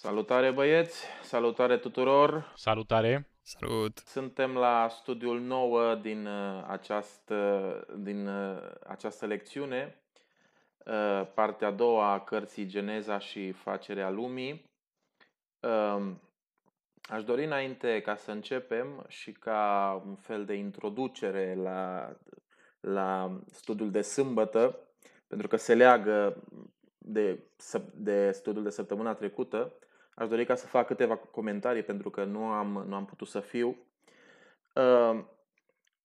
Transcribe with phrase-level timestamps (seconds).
[0.00, 2.52] Salutare băieți, salutare tuturor.
[2.56, 3.28] Salutare.
[3.42, 3.98] Salut!
[3.98, 10.02] Suntem la studiul 9 din uh, această, din uh, această lecțiune,
[10.78, 14.70] uh, partea a doua a cărții Geneza și facerea lumii.
[15.60, 16.20] Um,
[17.02, 22.12] aș dori înainte ca să începem și ca un fel de introducere la,
[22.80, 24.78] la studiul de sâmbătă,
[25.26, 26.42] pentru că se leagă
[26.98, 27.38] de,
[27.94, 29.72] de studiul de săptămâna trecută,
[30.18, 33.40] Aș dori ca să fac câteva comentarii pentru că nu am, nu am putut să
[33.40, 33.76] fiu.
[34.74, 35.18] Uh,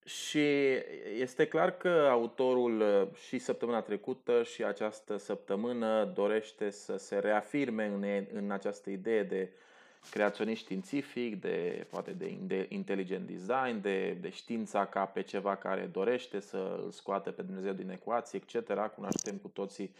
[0.05, 0.73] și
[1.19, 7.85] este clar că autorul uh, și săptămâna trecută și această săptămână dorește să se reafirme
[7.85, 9.49] în, în această idee de
[10.09, 15.89] creaționist științific, de poate de, de intelligent design, de, de știința ca pe ceva care
[15.91, 18.67] dorește să îl scoate pe Dumnezeu din ecuație, etc.
[18.95, 19.95] Cunoaștem cu toții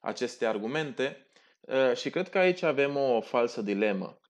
[0.00, 1.04] aceste argumente.
[1.06, 1.28] Ă,
[1.94, 4.20] și cred că aici avem o falsă dilemă.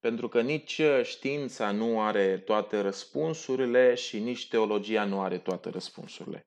[0.00, 6.46] Pentru că nici știința nu are toate răspunsurile și nici teologia nu are toate răspunsurile.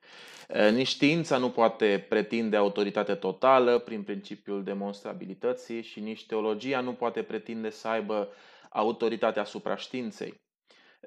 [0.54, 6.94] Ă, nici știința nu poate pretinde autoritate totală prin principiul demonstrabilității și nici teologia nu
[6.94, 8.30] poate pretinde să aibă
[8.70, 10.42] autoritate asupra științei.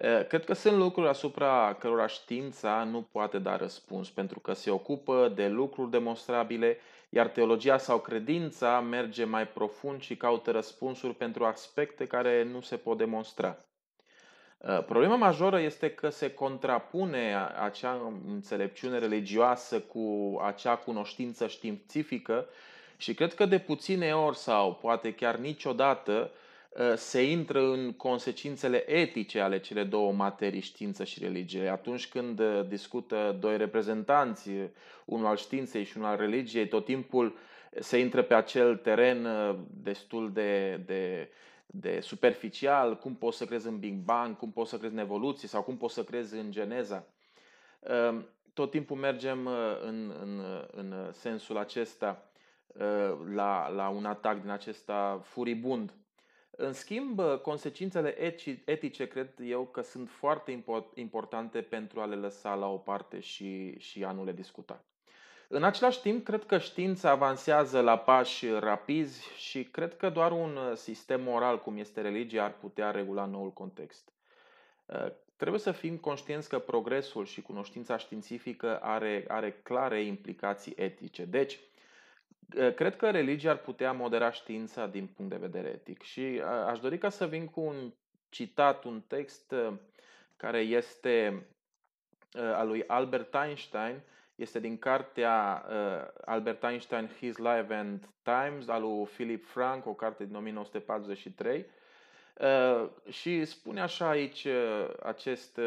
[0.02, 4.70] Ă, cred că sunt lucruri asupra cărora știința nu poate da răspuns, pentru că se
[4.70, 6.78] ocupă de lucruri demonstrabile
[7.14, 12.76] iar teologia sau credința merge mai profund și caută răspunsuri pentru aspecte care nu se
[12.76, 13.56] pot demonstra.
[14.58, 22.46] Uh, problema majoră este că se contrapune acea înțelepciune religioasă cu acea cunoștință științifică
[22.96, 26.43] și cred că de puține ori sau poate chiar niciodată Uh,
[26.96, 31.68] se intră în consecințele etice ale cele două materii, știință și religie.
[31.68, 34.50] Atunci când uh, discută doi reprezentanți,
[35.04, 37.36] unul al științei și unul al religiei, tot timpul
[37.78, 41.30] se intră pe acel teren uh, destul de, de,
[41.66, 45.48] de superficial, cum poți să crezi în Big Bang, cum poți să crezi în evoluție
[45.48, 47.06] sau cum poți să crezi în geneza.
[48.52, 49.46] Tot timpul mergem
[49.86, 50.42] în, în,
[50.72, 52.30] în sensul acesta
[53.34, 55.92] la, la un atac din acesta furibund
[56.56, 58.34] în schimb, consecințele
[58.64, 63.78] etice cred eu că sunt foarte importante pentru a le lăsa la o parte și,
[63.78, 64.84] și a nu le discuta.
[65.48, 70.58] În același timp, cred că știința avansează la pași rapizi și cred că doar un
[70.74, 74.12] sistem moral cum este religia ar putea regula noul context.
[75.36, 81.24] Trebuie să fim conștienți că progresul și cunoștința științifică are, are clare implicații etice.
[81.24, 81.73] Deci, Eh,
[82.74, 86.98] cred că religia ar putea modera știința din punct de vedere etic și aș dori
[86.98, 87.92] ca să vin cu un
[88.28, 89.72] citat, un text eh,
[90.36, 91.46] care este
[92.32, 94.00] eh, al lui Albert Einstein,
[94.34, 95.64] este din cartea
[96.24, 101.66] Albert Einstein, His Life and Times, al lui Philip Frank, o carte din 1943.
[103.08, 104.46] Și spune așa aici
[105.02, 105.60] acest,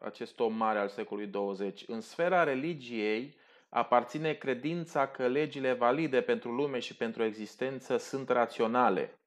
[0.00, 1.84] acest om mare al secolului 20.
[1.86, 3.36] În sfera religiei,
[3.68, 9.18] aparține credința că legile valide pentru lume și pentru existență sunt raționale.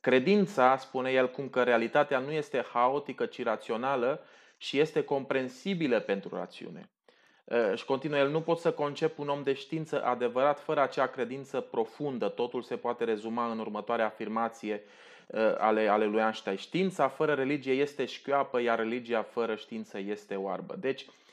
[0.00, 4.24] Credința, spune el, cum că realitatea nu este haotică, ci rațională
[4.56, 6.90] și este comprensibilă pentru rațiune.
[7.74, 11.60] Și continuă el, nu pot să concep un om de știință adevărat fără acea credință
[11.60, 12.28] profundă.
[12.28, 14.82] Totul se poate rezuma în următoarea afirmație
[15.58, 16.56] ale, ale lui Einstein.
[16.56, 20.76] Știința fără religie este șchioapă, iar religia fără știință este oarbă.
[20.80, 21.27] Deci, Uh,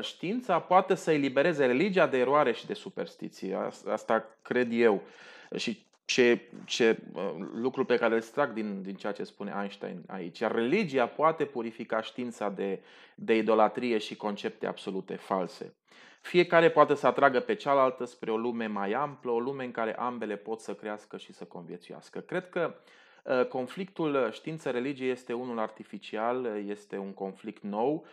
[0.00, 3.58] știința poate să elibereze religia de eroare și de superstiție.
[3.86, 5.02] Asta cred eu.
[5.56, 10.02] Și ce, ce uh, lucru pe care îl trag din, din ceea ce spune Einstein
[10.06, 10.38] aici.
[10.38, 12.82] Iar religia poate purifica știința de,
[13.14, 15.74] de idolatrie și concepte absolute false.
[16.20, 19.96] Fiecare poate să atragă pe cealaltă spre o lume mai amplă, o lume în care
[19.96, 22.18] ambele pot să crească și să conviețuiască.
[22.18, 22.74] Cred că
[23.24, 28.10] uh, conflictul știință-religie este unul artificial, este un conflict nou Uh,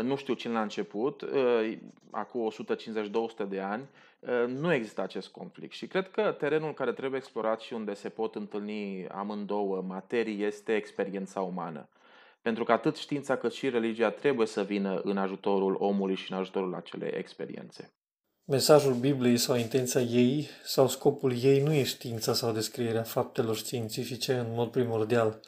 [0.00, 1.78] nu știu cine l-a început, uh,
[2.10, 3.88] acum 150-200 de ani,
[4.20, 5.72] uh, nu există acest conflict.
[5.72, 10.74] Și cred că terenul care trebuie explorat și unde se pot întâlni amândouă materii este
[10.74, 11.88] experiența umană.
[12.42, 16.38] Pentru că atât știința cât și religia trebuie să vină în ajutorul omului și în
[16.38, 17.92] ajutorul acelei experiențe.
[18.44, 24.32] Mesajul Bibliei sau intenția ei sau scopul ei nu e știința sau descrierea faptelor științifice
[24.32, 25.40] în mod primordial,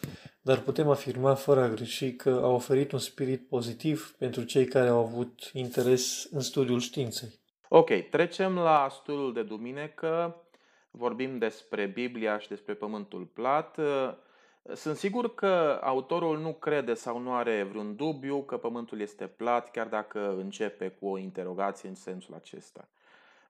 [0.44, 4.88] dar putem afirma fără a greși că a oferit un spirit pozitiv pentru cei care
[4.88, 7.28] au avut interes în studiul științei.
[7.68, 10.42] Ok, trecem la studiul de duminică.
[10.90, 13.78] Vorbim despre Biblia și despre pământul plat.
[14.74, 19.70] Sunt sigur că autorul nu crede sau nu are vreun dubiu că pământul este plat,
[19.70, 22.88] chiar dacă începe cu o interogație în sensul acesta.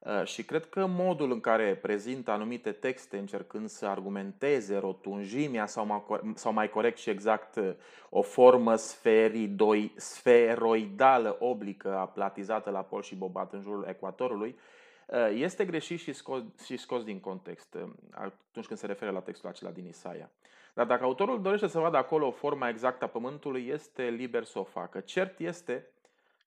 [0.05, 5.87] Uh, și cred că modul în care prezintă anumite texte încercând să argumenteze rotunjimea sau
[5.87, 6.03] mai,
[6.35, 7.75] sau mai corect și exact uh,
[8.11, 14.59] o formă sferidoi, sferoidală oblică aplatizată la pol și bobat în jurul ecuatorului,
[15.07, 17.77] uh, este greșit și scos, și scos din context
[18.11, 20.31] atunci când se referă la textul acela din Isaia.
[20.75, 24.65] Dar dacă autorul dorește să vadă acolo forma exactă a pământului, este liber să o
[24.65, 25.01] facă.
[25.01, 25.87] Cert este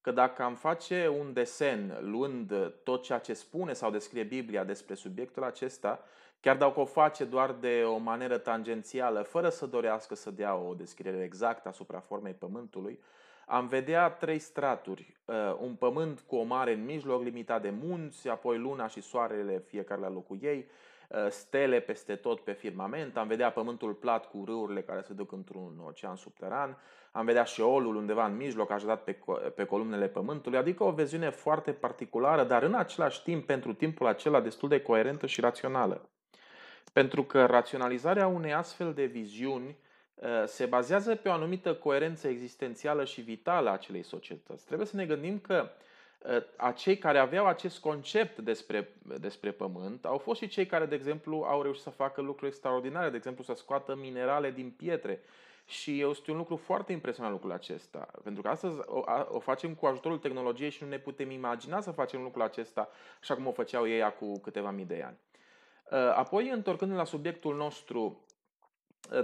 [0.07, 4.93] că dacă am face un desen luând tot ceea ce spune sau descrie Biblia despre
[4.93, 6.03] subiectul acesta,
[6.39, 10.73] chiar dacă o face doar de o manieră tangențială, fără să dorească să dea o
[10.73, 12.99] descriere exactă asupra formei pământului,
[13.45, 15.15] am vedea trei straturi.
[15.25, 19.63] Uh, un pământ cu o mare în mijloc, limitat de munți, apoi luna și soarele
[19.65, 20.96] fiecare la locul ei, uh,
[21.29, 25.81] stele peste tot pe firmament, am vedea pământul plat cu râurile care se duc într-un
[25.85, 26.77] ocean subteran,
[27.11, 29.19] am vedea Sheolul undeva în mijloc, așezat pe,
[29.55, 34.41] pe columnele pământului, adică o viziune foarte particulară, dar în același timp, pentru timpul acela,
[34.41, 36.09] destul de coerentă și rațională.
[36.93, 39.77] Pentru că raționalizarea unei astfel de viziuni
[40.15, 44.65] uh, se bazează pe o anumită coerență existențială și vitală a acelei societăți.
[44.65, 45.85] Trebuie să ne gândim că uh,
[46.55, 51.45] acei care aveau acest concept despre, despre pământ au fost și cei care, de exemplu,
[51.47, 55.21] au reușit să facă lucruri extraordinare, de exemplu, să scoată minerale din pietre,
[55.67, 58.07] și este un lucru foarte impresionant lucrul acesta.
[58.23, 61.91] Pentru că astăzi o, o facem cu ajutorul tehnologiei și nu ne putem imagina să
[61.91, 62.89] facem lucrul acesta
[63.21, 65.17] așa cum o făceau ei acum câteva mii de ani.
[65.91, 68.15] Uh, apoi, întorcând la subiectul nostru, uh,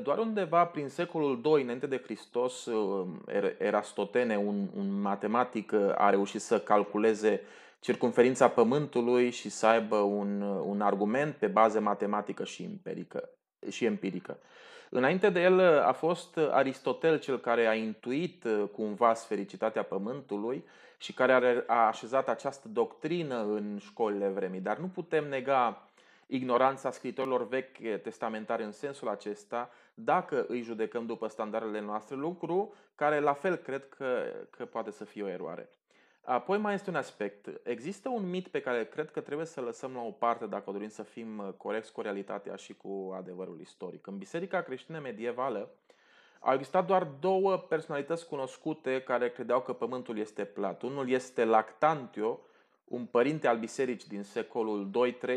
[0.02, 6.10] doar undeva prin secolul II înainte de Hristos, uh, er, Erastotene, un, un matematic, a
[6.10, 7.42] reușit să calculeze
[7.80, 13.30] circunferința Pământului și să aibă un, un argument pe bază matematică și empirică.
[13.70, 14.38] Și empirică.
[14.90, 20.64] Înainte de el a fost Aristotel cel care a intuit uh, cumva sfericitatea Pământului
[20.98, 24.60] și care a așezat această doctrină în școlile vremii.
[24.60, 25.88] Dar nu putem nega
[26.36, 33.20] ignoranța scritorilor vechi testamentare în sensul acesta, dacă îi judecăm după standardele noastre, lucru care
[33.20, 35.70] la fel cred că, că poate să fie o eroare.
[36.26, 37.50] Apoi mai este un aspect.
[37.64, 40.90] Există un mit pe care cred că trebuie să lăsăm la o parte dacă dorim
[40.90, 44.08] să fim uh, corecți cu realitatea și cu adevărul istoric.
[44.08, 45.70] În Biserica creștină medievală
[46.40, 50.82] au existat doar două personalități cunoscute care credeau că pământul este plat.
[50.82, 52.40] Unul este Lactantio,
[52.86, 54.90] un părinte al bisericii din secolul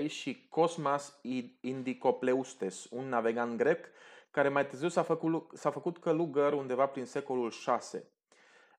[0.04, 1.20] 2-3 și Cosmas
[1.60, 3.88] Indicopleustes, un navegant grec
[4.30, 8.04] care mai târziu s-a făcut, s-a făcut călugăr undeva prin secolul 6.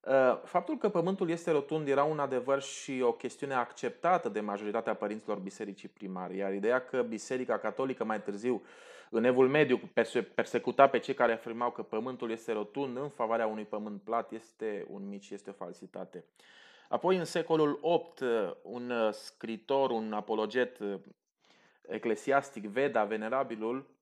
[0.00, 4.94] Uh, faptul că pământul este rotund era un adevăr și o chestiune acceptată de majoritatea
[4.94, 8.62] părinților bisericii primare, iar ideea că Biserica Catolică mai târziu,
[9.10, 9.80] în evul mediu,
[10.34, 14.86] persecuta pe cei care afirmau că pământul este rotund în favoarea unui pământ plat este
[14.90, 16.24] un mit și este o falsitate.
[16.88, 20.78] Apoi, în secolul VIII, uh, un uh, scritor, un apologet
[21.82, 23.96] eclesiastic, Veda, venerabilul,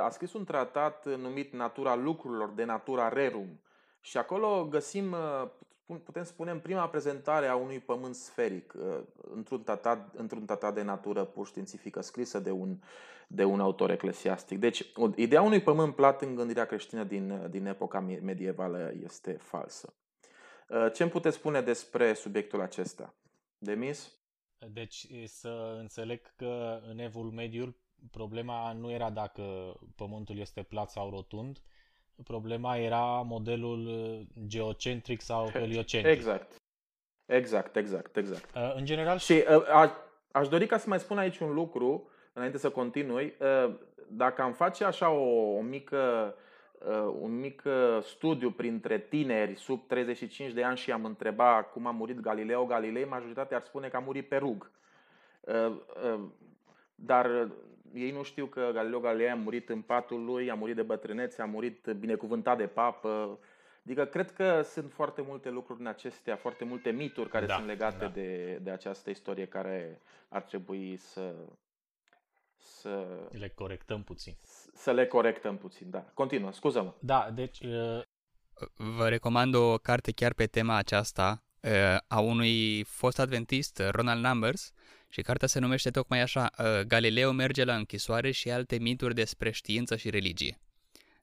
[0.00, 3.60] a scris un tratat numit Natura lucrurilor, de natura rerum,
[4.06, 8.98] și acolo găsim, uh, putem spune, în prima prezentare a unui pământ sferic, uh,
[9.34, 12.78] într-un tratat, într-un tratat de natură pur științifică scrisă de un,
[13.26, 14.58] de un autor eclesiastic.
[14.58, 19.94] Deci, ideea unui pământ plat în gândirea creștină din, din epoca medievală este falsă.
[20.68, 23.14] Uh, ce îmi puteți spune despre subiectul acesta?
[23.58, 24.12] Demis?
[24.72, 27.76] Deci, să înțeleg că în evul mediu
[28.10, 31.60] problema nu era dacă pământul este plat sau rotund,
[32.24, 36.14] Problema era modelul uh, geocentric sau heliocentric.
[36.14, 36.54] Exact.
[37.26, 38.54] Exact, exact, exact.
[38.54, 39.18] Uh, în general...
[39.18, 39.92] Și uh, a,
[40.32, 43.36] aș dori ca să mai spun aici un lucru, înainte să continui.
[44.08, 46.34] Dacă am face așa o, o mică,
[47.20, 47.62] un mic
[48.02, 53.04] studiu printre tineri sub 35 de ani și am întreba cum a murit Galileo Galilei,
[53.04, 54.70] majoritatea ar spune că a murit pe rug.
[56.94, 57.48] Dar
[57.94, 61.42] ei nu știu că Galileo Galilei a murit în patul lui, a murit de bătrânețe,
[61.42, 63.38] a murit binecuvântat de papă.
[63.84, 67.66] Adică cred că sunt foarte multe lucruri în acestea, foarte multe mituri care da, sunt
[67.66, 68.10] legate da.
[68.10, 71.34] de, de această istorie care ar trebui să,
[72.56, 73.28] să...
[73.30, 74.36] Le corectăm puțin.
[74.74, 76.10] Să le corectăm puțin, da.
[76.14, 76.94] Continuă, scuză-mă.
[77.00, 77.60] Da, deci...
[77.60, 78.02] Uh...
[78.74, 84.72] Vă recomand o carte chiar pe tema aceasta uh, a unui fost adventist, Ronald Numbers,
[85.08, 89.50] și cartea se numește tocmai așa, uh, Galileo merge la închisoare și alte mituri despre
[89.50, 90.60] știință și religie,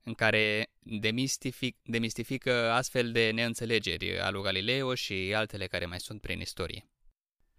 [0.03, 6.21] în care demistific, demistifică astfel de neînțelegeri al lui Galileo și altele care mai sunt
[6.21, 6.87] prin istorie.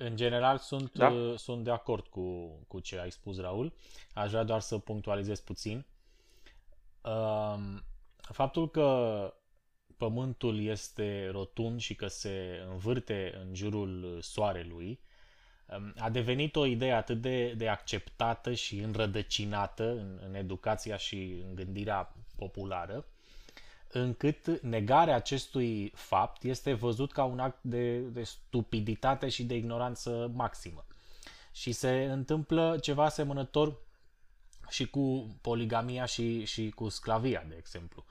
[0.05, 1.09] În general sunt, da?
[1.09, 3.73] uh, sunt de acord cu, cu ce ai spus, Raul.
[4.15, 5.85] Aș vrea doar să punctualizez puțin.
[7.03, 7.59] Uh,
[8.33, 9.33] faptul că
[9.97, 15.01] Pământul este rotund și că se învârte în jurul Soarelui
[15.77, 21.43] um, a devenit o idee atât de, de acceptată și înrădăcinată în, în educația și
[21.49, 23.07] în gândirea populară,
[23.95, 30.31] încât negarea acestui fapt este văzut ca un act de, de stupiditate și de ignoranță
[30.35, 30.85] maximă.
[31.53, 33.77] Și se întâmplă ceva asemănător
[34.69, 38.05] și cu poligamia și, și cu sclavia, de exemplu.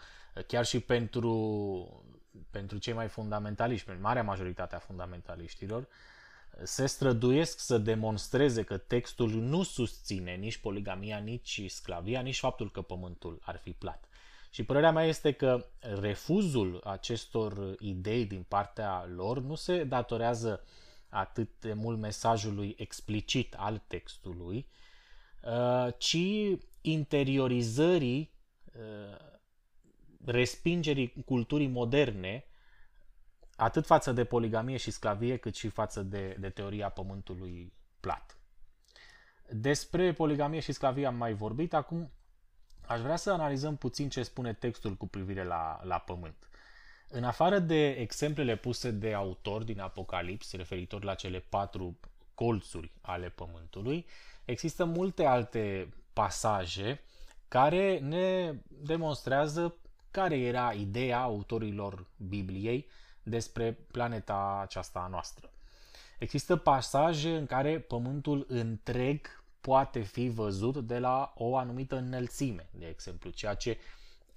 [0.47, 2.05] Chiar și pentru,
[2.49, 5.87] pentru cei mai fundamentaliști, pentru marea majoritate a fundamentaliștilor,
[6.63, 12.81] se străduiesc să demonstreze că textul nu susține nici poligamia, nici sclavia, nici faptul că
[12.81, 14.07] pământul ar fi plat.
[14.53, 20.63] Și părerea mea este că refuzul acestor idei din partea lor nu se datorează
[21.09, 24.67] atât de mult mesajului explicit al textului,
[25.43, 26.17] uh, ci
[26.81, 28.33] interiorizării
[28.65, 29.17] uh,
[30.25, 32.45] respingerii culturii moderne
[33.55, 38.37] atât față de poligamie și sclavie, cât și față de, de teoria pământului plat.
[39.49, 42.11] Despre poligamie și sclavie am mai vorbit, acum
[42.87, 46.35] aș vrea să analizăm puțin ce spune textul cu privire la, la pământ.
[47.09, 51.99] În afară de exemplele puse de autor din Apocalips, referitor la cele patru
[52.35, 54.05] colțuri ale pământului,
[54.45, 57.01] există multe alte pasaje
[57.47, 59.75] care ne demonstrează
[60.11, 62.87] care era ideea autorilor Bibliei
[63.23, 65.49] despre planeta aceasta a noastră.
[66.19, 72.87] Există pasaje în care pământul întreg poate fi văzut de la o anumită înălțime, de
[72.87, 73.77] exemplu, ceea ce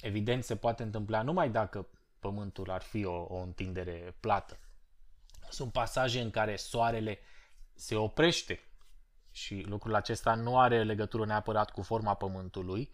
[0.01, 1.87] evident se poate întâmpla numai dacă
[2.19, 4.59] pământul ar fi o, o întindere plată.
[5.51, 7.19] Sunt pasaje în care soarele
[7.75, 8.61] se oprește
[9.33, 12.91] și lucrul acesta nu are legătură neapărat cu forma pământului,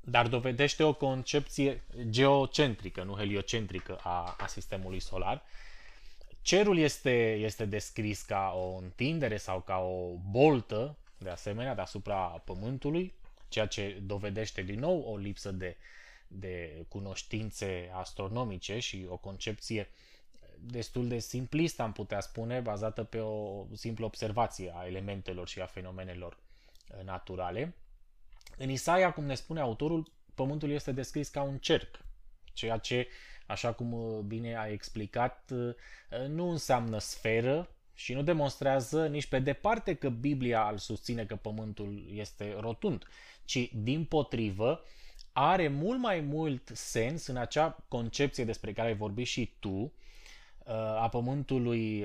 [0.00, 5.42] dar dovedește o concepție geocentrică, nu heliocentrică a, a sistemului solar.
[6.42, 13.14] Cerul este, este descris ca o întindere sau ca o boltă, de asemenea, deasupra Pământului,
[13.48, 15.76] ceea ce dovedește din nou o lipsă de,
[16.26, 19.88] de cunoștințe astronomice și o concepție
[20.60, 25.66] destul de simplistă, am putea spune, bazată pe o simplă observație a elementelor și a
[25.66, 26.38] fenomenelor
[27.04, 27.74] naturale.
[28.56, 32.00] În Isaia, cum ne spune autorul, pământul este descris ca un cerc,
[32.52, 33.08] ceea ce,
[33.46, 35.74] așa cum uh, bine a explicat, uh,
[36.28, 42.04] nu înseamnă sferă și nu demonstrează nici pe departe că Biblia îl susține că pământul
[42.12, 43.04] este rotund,
[43.44, 44.80] ci din potrivă
[45.32, 49.92] are mult mai mult sens în acea concepție despre care ai vorbit și tu, uh,
[50.74, 52.04] a pământului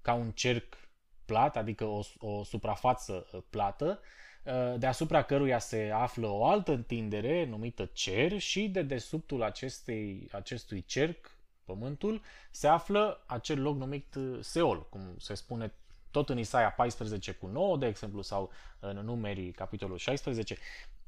[0.00, 0.78] ca un cerc
[1.24, 4.00] plat, adică o, o suprafață plată,
[4.44, 10.84] Uh, deasupra căruia se află o altă întindere numită cer și de desubtul acestei, acestui
[10.84, 15.72] cerc, pământul, se află acel loc numit uh, Seol, cum se spune
[16.10, 20.56] tot în Isaia 14 cu 9, de exemplu, sau în numerii capitolul 16.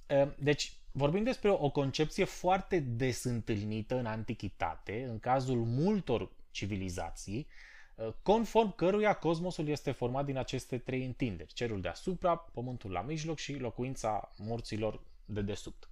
[0.08, 7.46] Uh, deci, vorbim despre o concepție foarte des întâlnită în antichitate, în cazul multor civilizații,
[7.94, 13.38] Uh, conform căruia cosmosul este format din aceste trei întinderi, cerul deasupra, pământul la mijloc
[13.38, 15.88] și locuința morților de desubt.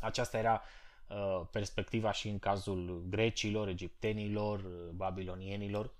[0.00, 0.83] Aceasta era uh,
[1.50, 5.94] perspectiva și în cazul grecilor, egiptenilor, uh, babilonienilor.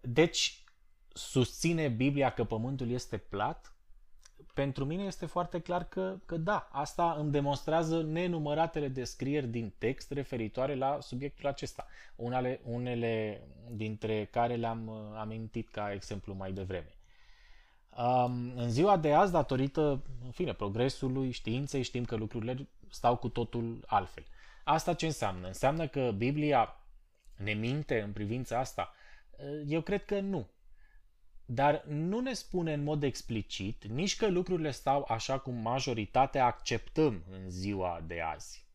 [0.00, 0.64] Deci,
[1.12, 3.72] susține Biblia că pământul este plat?
[4.54, 10.10] pentru mine este foarte clar că, că da, asta îmi demonstrează nenumăratele descrieri din text
[10.10, 11.86] referitoare la subiectul acesta.
[12.16, 16.94] Unele, unele dintre care le-am uh, amintit ca exemplu mai devreme.
[17.98, 23.28] Um, în ziua de azi, datorită, în fine, progresului științei, știm că lucrurile stau cu
[23.28, 24.24] totul altfel.
[24.64, 25.46] Asta ce înseamnă?
[25.46, 26.76] Înseamnă că Biblia
[27.36, 28.94] ne minte în privința asta?
[29.66, 30.48] Eu cred că nu
[31.54, 37.24] dar nu ne spune în mod explicit nici că lucrurile stau așa cum majoritatea acceptăm
[37.30, 38.66] în ziua de azi,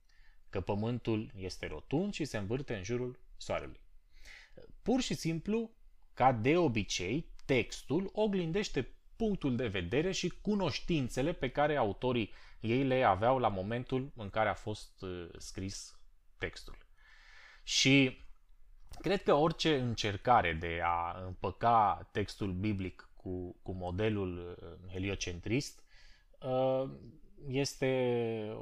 [0.50, 3.80] că pământul este rotund și se învârte în jurul soarelui.
[4.82, 5.72] Pur și simplu,
[6.14, 13.04] ca de obicei, textul oglindește punctul de vedere și cunoștințele pe care autorii ei le
[13.04, 16.00] aveau la momentul în care a fost uh, scris
[16.38, 16.78] textul.
[17.64, 18.26] Și
[19.00, 25.84] Cred că orice încercare de a împăca textul biblic cu, cu modelul uh, heliocentrist
[26.42, 26.90] uh,
[27.48, 28.58] este,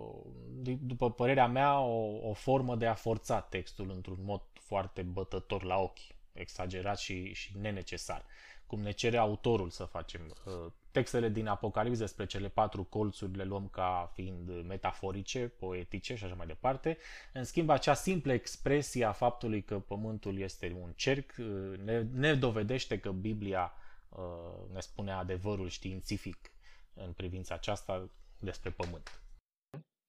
[0.82, 5.78] după părerea mea, o, o formă de a forța textul într-un mod foarte bătător la
[5.78, 8.26] ochi, exagerat și, și nenecesar
[8.68, 10.36] cum ne cere autorul să facem.
[10.46, 16.24] Uh, textele din Apocalips despre cele patru colțuri le luăm ca fiind metaforice, poetice și
[16.24, 16.98] așa mai departe.
[17.34, 22.34] În schimb, acea simplă expresie a faptului că pământul este un cerc uh, ne, ne
[22.34, 23.74] dovedește că Biblia
[24.10, 26.52] uh, ne spune adevărul științific
[26.94, 29.22] în privința aceasta despre Pământ.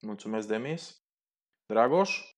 [0.02, 1.00] Mulțumesc, Demis.
[1.66, 2.36] Dragoș?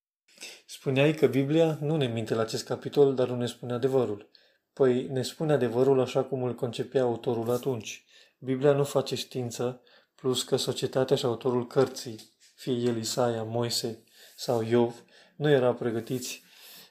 [0.67, 4.31] Spuneai că Biblia nu ne minte la acest capitol, dar nu ne spune adevărul.
[4.73, 8.05] Păi ne spune adevărul așa cum îl concepea autorul atunci.
[8.39, 9.83] Biblia nu face știință,
[10.15, 14.05] plus că societatea și autorul cărții, fie el Isaia, Moise
[14.37, 15.05] sau Iov,
[15.37, 16.43] nu erau pregătiți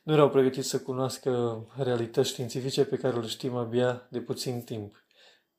[0.08, 5.06] nu erau pregătiți să cunoască realități științifice pe care le știm abia de puțin timp.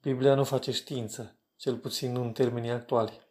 [0.03, 3.28] Biblia nu face știință, cel puțin nu în termenii actuali.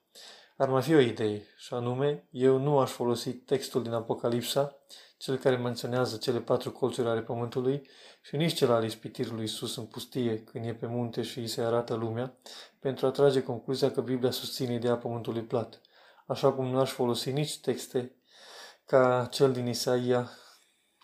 [0.59, 4.75] Ar mai fi o idee, și anume, eu nu aș folosi textul din Apocalipsa,
[5.17, 7.89] cel care menționează cele patru colțuri ale pământului,
[8.21, 11.61] și nici cel al ispitirului sus în pustie, când e pe munte și îi se
[11.61, 12.37] arată lumea,
[12.79, 15.81] pentru a trage concluzia că Biblia susține ideea pământului plat,
[16.25, 18.15] așa cum nu aș folosi nici texte
[18.85, 20.29] ca cel din Isaia,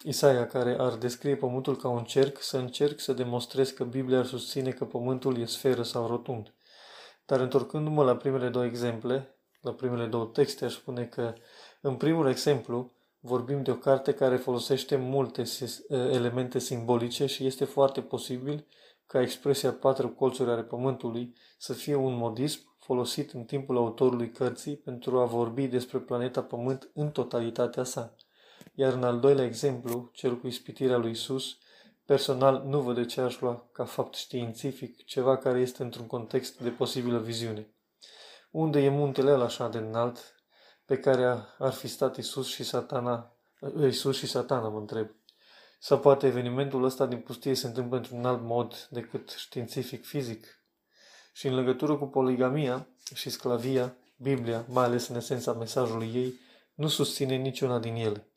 [0.03, 4.25] Isaia care ar descrie pământul ca un cerc, să încerc să demonstrez că Biblia ar
[4.25, 6.53] susține că pământul e sferă sau rotund.
[7.25, 9.32] Dar întorcându-mă la primele două exemple,
[9.63, 11.33] la primele două texte, aș spune că,
[11.81, 15.43] în primul exemplu, vorbim de o carte care folosește multe
[15.89, 18.65] elemente simbolice și este foarte posibil
[19.07, 24.75] ca expresia patru colțuri ale pământului să fie un modism folosit în timpul autorului cărții
[24.75, 28.15] pentru a vorbi despre planeta Pământ în totalitatea sa.
[28.73, 31.57] Iar în al doilea exemplu, cel cu ispitirea lui Isus,
[32.05, 36.59] personal nu văd de ce aș lua ca fapt științific ceva care este într-un context
[36.59, 37.67] de posibilă viziune.
[38.53, 40.35] Unde e muntele ăla așa de înalt
[40.85, 43.35] pe care ar fi stat Isus și satana,
[43.87, 45.09] Isus și satana, mă întreb.
[45.79, 50.45] Sau poate evenimentul ăsta din pustie se întâmplă într-un alt mod decât științific-fizic?
[51.33, 56.33] Și în legătură cu poligamia și sclavia, Biblia, mai ales în esența mesajului ei,
[56.73, 58.27] nu susține niciuna din ele.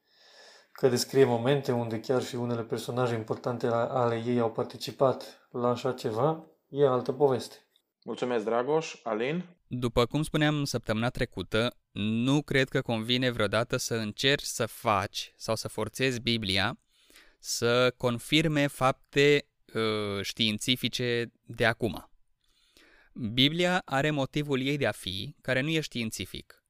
[0.72, 5.92] Că descrie momente unde chiar și unele personaje importante ale ei au participat la așa
[5.92, 7.56] ceva, e altă poveste.
[8.04, 9.00] Mulțumesc, Dragoș.
[9.02, 9.55] Alin?
[9.68, 15.56] După cum spuneam săptămâna trecută, nu cred că convine vreodată să încerci să faci sau
[15.56, 16.78] să forțezi Biblia
[17.38, 22.10] să confirme fapte uh, științifice de acum.
[23.12, 26.64] Biblia are motivul ei de a fi, care nu e științific.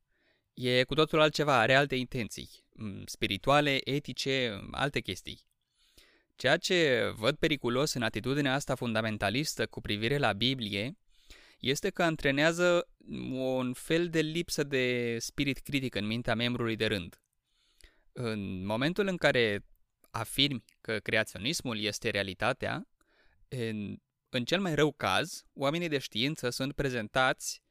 [0.55, 2.51] E cu totul altceva, are alte intenții,
[3.05, 5.45] spirituale, etice, alte chestii.
[6.37, 10.97] Ceea ce văd periculos în atitudinea asta fundamentalistă cu privire la Biblie
[11.59, 12.89] este că antrenează
[13.33, 17.21] un fel de lipsă de spirit critic în mintea membrului de rând.
[18.13, 19.65] În momentul în care
[20.11, 22.89] afirmi că creaționismul este realitatea,
[23.49, 23.97] în,
[24.29, 27.63] în cel mai rău caz, oamenii de știință sunt prezentați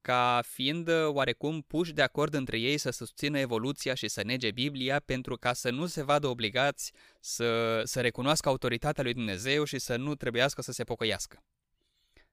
[0.00, 5.00] ca fiind oarecum puși de acord între ei să susțină evoluția și să nege Biblia
[5.00, 9.96] pentru ca să nu se vadă obligați să, să recunoască autoritatea lui Dumnezeu și să
[9.96, 11.44] nu trebuiască să se pocăiască.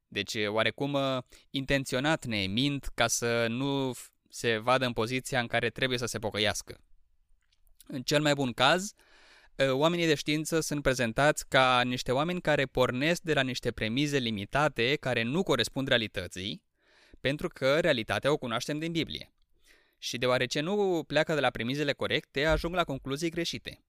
[0.07, 1.17] Deci, oarecum uh,
[1.49, 3.93] intenționat ne mint ca să nu
[4.29, 6.77] se vadă în poziția în care trebuie să se pocăiască.
[7.87, 8.93] În cel mai bun caz,
[9.55, 14.17] uh, oamenii de știință sunt prezentați ca niște oameni care pornesc de la niște premize
[14.17, 16.63] limitate care nu corespund realității,
[17.21, 19.31] pentru că realitatea o cunoaștem din Biblie.
[19.97, 23.83] Și deoarece nu pleacă de la premizele corecte, ajung la concluzii greșite.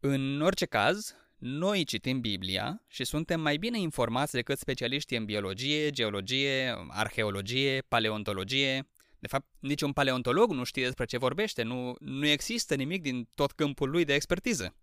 [0.00, 5.90] În orice caz, noi citim Biblia și suntem mai bine informați decât specialiștii în biologie,
[5.90, 8.88] geologie, arheologie, paleontologie.
[9.18, 13.52] De fapt, niciun paleontolog nu știe despre ce vorbește, nu, nu există nimic din tot
[13.52, 14.74] câmpul lui de expertiză.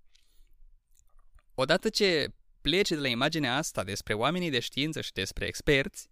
[1.55, 2.27] Odată ce
[2.61, 6.09] pleci de la imaginea asta despre oamenii de știință și despre experți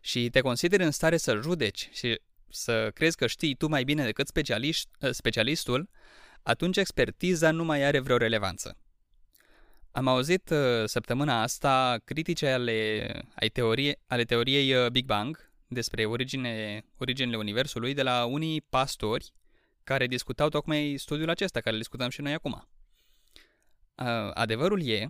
[0.00, 4.04] și te consideri în stare să judeci și să crezi că știi tu mai bine
[4.04, 5.88] decât specialist, specialistul,
[6.42, 8.76] atunci expertiza nu mai are vreo relevanță.
[9.90, 16.04] Am auzit uh, săptămâna asta critice ale, ale, teorie, ale teoriei uh, Big Bang despre
[16.04, 19.32] origine, originele Universului de la unii pastori
[19.84, 22.68] care discutau tocmai studiul acesta, care îl discutăm și noi acum.
[23.94, 25.08] Uh, adevărul e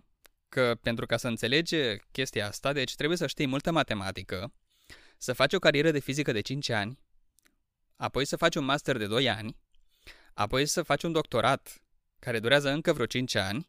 [0.48, 1.76] că pentru ca să înțelegi
[2.12, 4.52] chestia asta, deci trebuie să știi multă matematică,
[5.16, 6.98] să faci o carieră de fizică de 5 ani,
[7.96, 9.56] apoi să faci un master de 2 ani,
[10.34, 11.82] apoi să faci un doctorat
[12.18, 13.68] care durează încă vreo 5 ani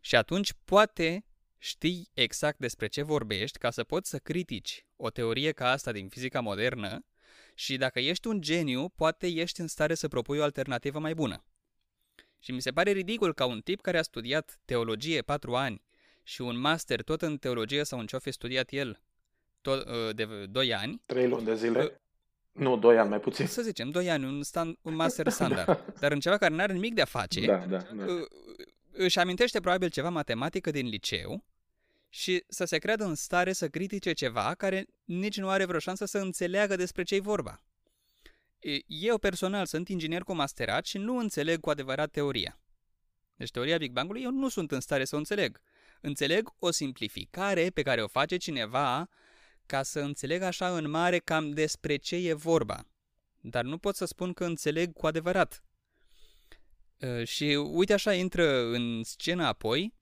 [0.00, 1.24] și atunci poate
[1.58, 6.08] știi exact despre ce vorbești ca să poți să critici o teorie ca asta din
[6.08, 7.04] fizica modernă
[7.54, 11.44] și dacă ești un geniu, poate ești în stare să propui o alternativă mai bună.
[12.38, 15.82] Și mi se pare ridicol ca un tip care a studiat teologie 4 ani
[16.22, 19.02] și un master tot în teologie sau în ce fi studiat el
[19.60, 21.02] tot, uh, de 2 ani.
[21.06, 21.82] 3 luni de zile.
[21.82, 21.90] Uh,
[22.52, 23.46] nu, 2 ani mai puțin.
[23.46, 25.66] Să zicem, 2 ani, un, stand, un master standard.
[25.66, 25.84] da.
[25.98, 28.04] Dar în ceva care nu are nimic de a face, da, da, da.
[28.04, 28.26] Uh,
[29.00, 31.44] își amintește probabil ceva matematică din liceu
[32.08, 36.04] și să se creadă în stare să critique ceva care nici nu are vreo șansă
[36.04, 37.62] să înțeleagă despre ce-i vorba.
[38.86, 42.60] Eu personal sunt inginer cu masterat și nu înțeleg cu adevărat teoria.
[43.36, 45.60] Deci teoria Big Bang-ului eu nu sunt în stare să o înțeleg.
[46.00, 49.08] Înțeleg o simplificare pe care o face cineva
[49.66, 52.84] ca să înțeleg așa în mare cam despre ce e vorba.
[53.40, 55.62] Dar nu pot să spun că înțeleg cu adevărat.
[57.24, 59.96] Și uite așa intră în scenă apoi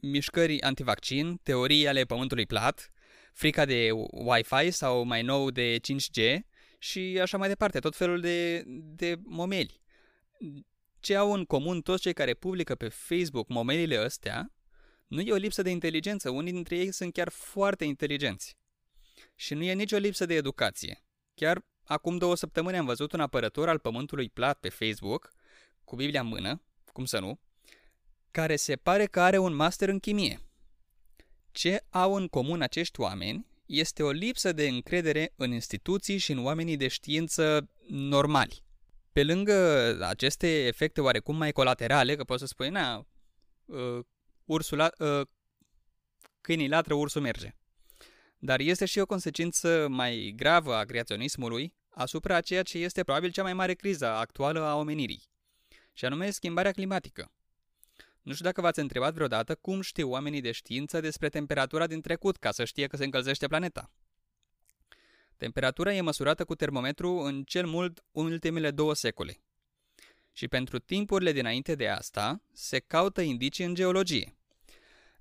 [0.00, 2.92] mișcări antivaccin, teorii ale pământului plat,
[3.32, 6.38] frica de Wi-Fi sau mai nou de 5G
[6.78, 9.80] și așa mai departe, tot felul de, de momeli.
[11.00, 14.52] Ce au în comun toți cei care publică pe Facebook momelile astea,
[15.06, 18.56] nu e o lipsă de inteligență, unii dintre ei sunt chiar foarte inteligenți.
[19.34, 21.04] Și nu e nicio lipsă de educație.
[21.34, 25.32] Chiar acum două săptămâni am văzut un apărător al pământului plat pe Facebook,
[25.84, 27.40] cu Biblia în mână, cum să nu,
[28.30, 30.40] care se pare că are un master în chimie.
[31.52, 36.44] Ce au în comun acești oameni este o lipsă de încredere în instituții și în
[36.44, 38.64] oamenii de știință normali.
[39.12, 39.54] Pe lângă
[40.06, 43.06] aceste efecte oarecum mai colaterale, că poți să spui, na,
[43.64, 43.98] uh,
[44.44, 45.26] ursul, uh,
[46.40, 47.54] câinii latră, ursul merge.
[48.38, 53.42] Dar este și o consecință mai gravă a creaționismului asupra ceea ce este probabil cea
[53.42, 55.28] mai mare criză actuală a omenirii,
[55.92, 57.30] și anume schimbarea climatică.
[58.22, 62.36] Nu știu dacă v-ați întrebat vreodată cum știu oamenii de știință despre temperatura din trecut
[62.36, 63.90] ca să știe că se încălzește planeta.
[65.36, 69.40] Temperatura e măsurată cu termometru în cel mult ultimele două secole.
[70.32, 74.36] Și pentru timpurile dinainte de asta, se caută indicii în geologie.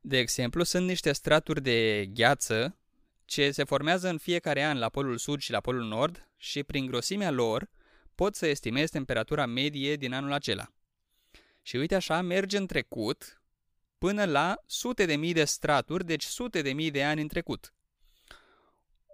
[0.01, 2.77] De exemplu, sunt niște straturi de gheață
[3.25, 6.85] ce se formează în fiecare an la polul sud și la polul nord și prin
[6.85, 7.69] grosimea lor
[8.15, 10.73] pot să estimezi temperatura medie din anul acela.
[11.61, 13.41] Și uite așa, merge în trecut
[13.97, 17.73] până la sute de mii de straturi, deci sute de mii de ani în trecut.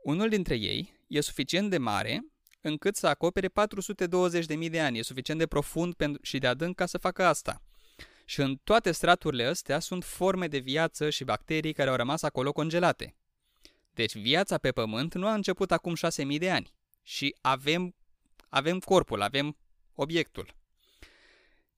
[0.03, 2.25] Unul dintre ei e suficient de mare
[2.61, 4.97] încât să acopere 420 de mii de ani.
[4.97, 7.61] E suficient de profund și de adânc ca să facă asta.
[8.25, 12.51] Și în toate straturile astea sunt forme de viață și bacterii care au rămas acolo
[12.51, 13.15] congelate.
[13.93, 16.73] Deci viața pe Pământ nu a început acum 6.000 de ani.
[17.03, 17.95] Și avem,
[18.49, 19.57] avem corpul, avem
[19.95, 20.55] obiectul.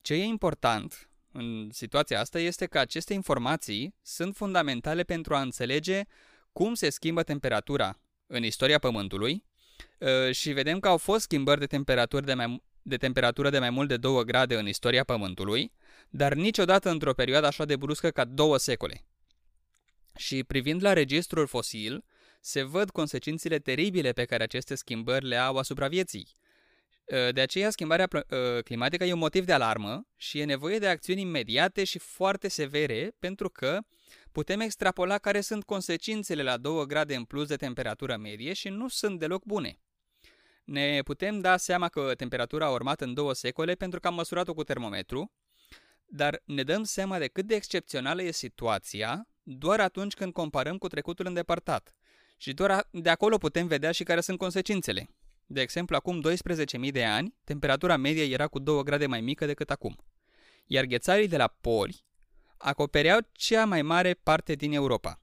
[0.02, 6.02] Ce e important în situația asta este că aceste informații sunt fundamentale pentru a înțelege
[6.52, 9.46] cum se schimbă temperatura în istoria Pământului
[10.02, 13.70] ă, și vedem că au fost schimbări de temperatură de mai, de temperatură de mai
[13.70, 15.72] mult de 2 grade în istoria Pământului,
[16.10, 19.06] dar niciodată într-o perioadă așa de bruscă ca două secole.
[20.16, 22.04] Și privind la registrul fosil,
[22.42, 26.28] se văd consecințele teribile pe care aceste schimbări le au asupra vieții–
[27.12, 30.88] Ă, de aceea, schimbarea ă, climatică e un motiv de alarmă și e nevoie de
[30.88, 33.80] acțiuni imediate și foarte severe pentru că
[34.32, 38.88] putem extrapola care sunt consecințele la 2 grade în plus de temperatură medie și nu
[38.88, 39.80] sunt deloc bune.
[40.64, 44.54] Ne putem da seama că temperatura a urmat în două secole pentru că am măsurat-o
[44.54, 45.32] cu termometru,
[46.06, 50.88] dar ne dăm seama de cât de excepțională e situația doar atunci când comparăm cu
[50.88, 51.96] trecutul îndepărtat.
[52.38, 55.10] Și doar de acolo putem vedea și care sunt consecințele.
[55.46, 56.22] De exemplu, acum
[56.86, 59.96] 12.000 de ani, temperatura medie era cu 2 grade mai mică decât acum,
[60.66, 62.04] iar ghețarii de la poli
[62.58, 65.22] acopereau cea mai mare parte din Europa.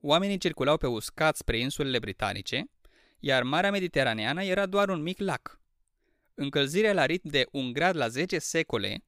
[0.00, 2.70] Oamenii circulau pe uscat spre insulele britanice,
[3.18, 5.60] iar Marea Mediteraneană era doar un mic lac.
[6.34, 9.04] Încălzirea la ritm de un grad la 10 secole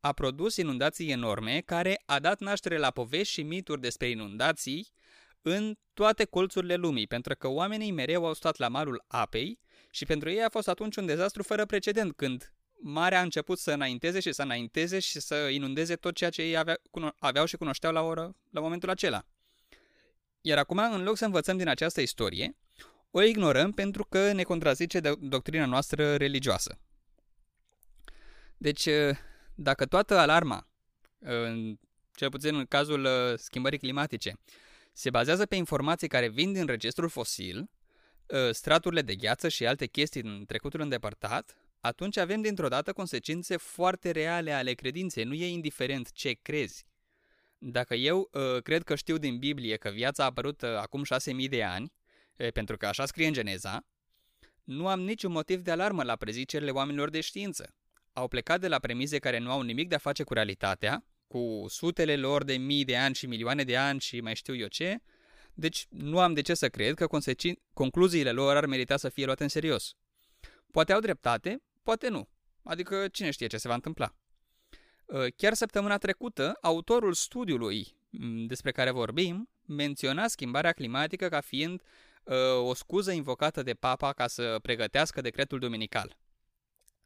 [0.00, 4.88] a produs inundații enorme care a dat naștere la povești și mituri despre inundații
[5.42, 9.58] în toate colțurile lumii, pentru că oamenii mereu au stat la malul apei
[9.90, 13.72] și pentru ei a fost atunci un dezastru fără precedent, când marea a început să
[13.72, 16.78] înainteze și să înainteze și să inundeze tot ceea ce ei avea,
[17.18, 19.26] aveau și cunoșteau la, oră, la momentul acela.
[20.40, 22.56] Iar acum, în loc să învățăm din această istorie,
[23.10, 26.78] o ignorăm pentru că ne contrazice de doctrina noastră religioasă.
[28.56, 28.88] Deci,
[29.62, 30.68] dacă toată alarma,
[32.14, 34.32] cel puțin în cazul schimbării climatice,
[34.92, 37.70] se bazează pe informații care vin din registrul fosil,
[38.30, 43.56] ă, straturile de gheață și alte chestii din trecutul îndepărtat, atunci avem dintr-o dată consecințe
[43.56, 45.24] foarte reale ale credinței.
[45.24, 46.86] Nu e indiferent ce crezi.
[47.58, 51.04] Dacă eu uh, cred că știu din Biblie că viața a apărut uh, acum
[51.42, 51.92] 6.000 de ani,
[52.36, 53.86] uh, pentru că așa scrie în Geneza,
[54.64, 57.74] nu am niciun motiv de alarmă la prezicerile oamenilor de știință.
[58.12, 61.64] Au plecat de la premize care nu au nimic de a face cu realitatea cu
[61.68, 64.98] sutele lor de mii de ani și milioane de ani și mai știu eu ce,
[65.54, 69.24] deci nu am de ce să cred că consecin- concluziile lor ar merita să fie
[69.24, 69.94] luate în serios.
[70.70, 72.28] Poate au dreptate, poate nu.
[72.62, 74.14] Adică cine știe ce se va întâmpla.
[75.36, 77.96] Chiar săptămâna trecută, autorul studiului
[78.46, 81.82] despre care vorbim menționa schimbarea climatică ca fiind
[82.58, 86.16] o scuză invocată de papa ca să pregătească decretul duminical.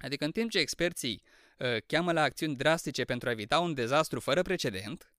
[0.04, 1.22] Adică în timp ce experții
[1.86, 5.12] cheamă la acțiuni drastice pentru a evita un dezastru fără precedent,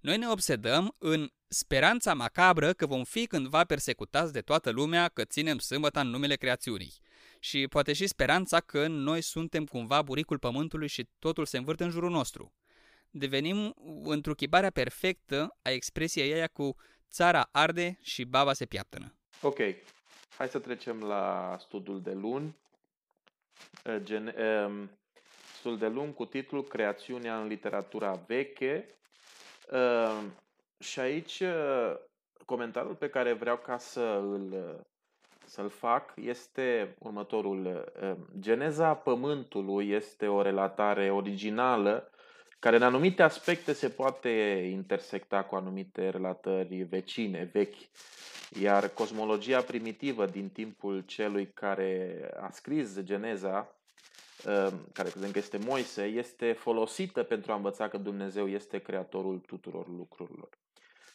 [0.00, 5.24] noi ne obsedăm în speranța macabră că vom fi cândva persecutați de toată lumea că
[5.24, 6.92] ținem sâmbăta în numele creațiunii.
[7.40, 11.90] Și poate și speranța că noi suntem cumva buricul pământului și totul se învârte în
[11.90, 12.52] jurul nostru.
[13.10, 16.76] Devenim întruchiparea perfectă a expresiei aia cu
[17.10, 19.14] țara arde și baba se piaptănă.
[19.42, 19.58] Ok,
[20.36, 22.56] hai să trecem la studiul de luni.
[24.02, 24.34] Gen,
[24.66, 24.90] um,
[25.58, 28.94] studiul de luni cu titlul Creațiunea în literatura veche
[29.72, 30.22] Uh,
[30.78, 31.94] și aici uh,
[32.44, 34.76] comentariul pe care vreau ca să îl,
[35.44, 37.90] să-l fac este următorul.
[38.02, 42.10] Uh, Geneza Pământului este o relatare originală
[42.58, 44.28] care în anumite aspecte se poate
[44.72, 47.76] intersecta cu anumite relatări vecine, vechi.
[48.58, 53.74] Iar cosmologia primitivă din timpul celui care a scris Geneza
[54.46, 59.38] Ehm, care credem că este Moise, este folosită pentru a învăța că Dumnezeu este creatorul
[59.38, 60.48] tuturor lucrurilor.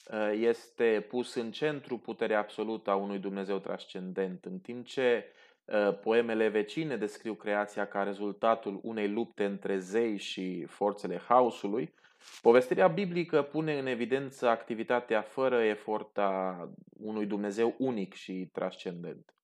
[0.10, 5.26] Ehm, este pus în centru puterea absolută a unui Dumnezeu transcendent, în timp ce
[5.66, 11.94] ehm, poemele vecine descriu creația ca rezultatul unei lupte între zei și forțele haosului,
[12.42, 19.36] povestirea biblică pune în evidență activitatea fără efort a unui Dumnezeu unic și transcendent.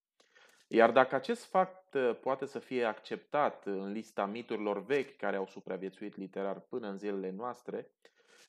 [0.67, 5.46] Iar dacă acest fapt uh, poate să fie acceptat în lista miturilor vechi care au
[5.46, 7.88] supraviețuit literar până în zilele noastre,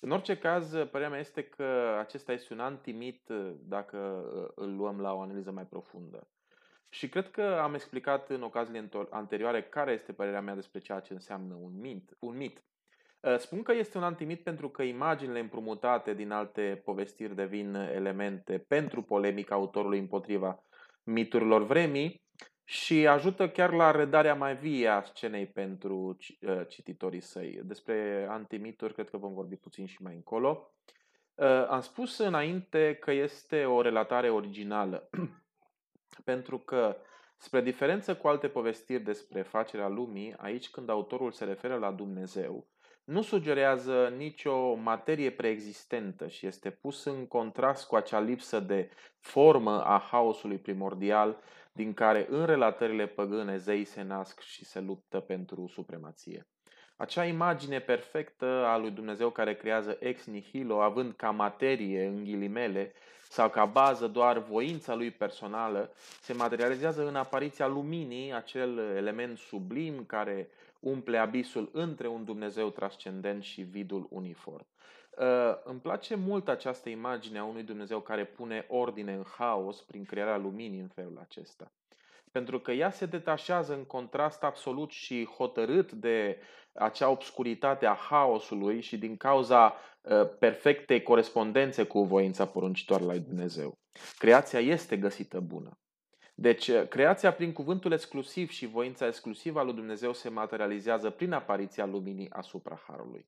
[0.00, 4.76] în orice caz, părerea mea este că acesta este un antimit uh, dacă uh, îl
[4.76, 6.28] luăm la o analiză mai profundă.
[6.88, 11.12] Și cred că am explicat în ocaziile anterioare care este părerea mea despre ceea ce
[11.12, 12.16] înseamnă un mit.
[12.18, 12.62] Un mit.
[13.38, 19.02] Spun că este un antimit pentru că imaginile împrumutate din alte povestiri devin elemente pentru
[19.02, 20.62] polemica autorului împotriva
[21.02, 22.22] miturilor vremii
[22.64, 27.60] și ajută chiar la redarea mai vie a scenei pentru uh, cititorii săi.
[27.64, 30.72] Despre antimituri cred că vom vorbi puțin și mai încolo.
[31.34, 35.08] Uh, am spus înainte că este o relatare originală,
[36.24, 36.96] pentru că,
[37.36, 42.66] spre diferență cu alte povestiri despre facerea lumii, aici când autorul se referă la Dumnezeu,
[43.04, 49.84] nu sugerează nicio materie preexistentă și este pus în contrast cu acea lipsă de formă
[49.84, 51.36] a haosului primordial
[51.72, 56.46] din care în relatările păgâne zeii se nasc și se luptă pentru supremație.
[56.96, 62.92] Acea imagine perfectă a lui Dumnezeu care creează ex nihilo, având ca materie, în ghilimele,
[63.28, 70.04] sau ca bază doar voința lui personală, se materializează în apariția luminii, acel element sublim
[70.04, 70.48] care
[70.82, 74.66] umple abisul între un Dumnezeu transcendent și vidul uniform.
[75.18, 75.26] Uh,
[75.64, 80.36] îmi place mult această imagine a unui Dumnezeu care pune ordine în haos prin crearea
[80.36, 81.72] luminii în felul acesta.
[82.32, 86.38] Pentru că ea se detașează în contrast absolut și hotărât de
[86.72, 93.78] acea obscuritate a haosului și din cauza uh, perfectei corespondențe cu voința poruncitoare la Dumnezeu.
[94.18, 95.76] Creația este găsită bună.
[96.42, 101.32] Deci, eh, creația prin cuvântul exclusiv și voința exclusivă a lui Dumnezeu se materializează prin
[101.32, 103.26] apariția luminii asupra Harului.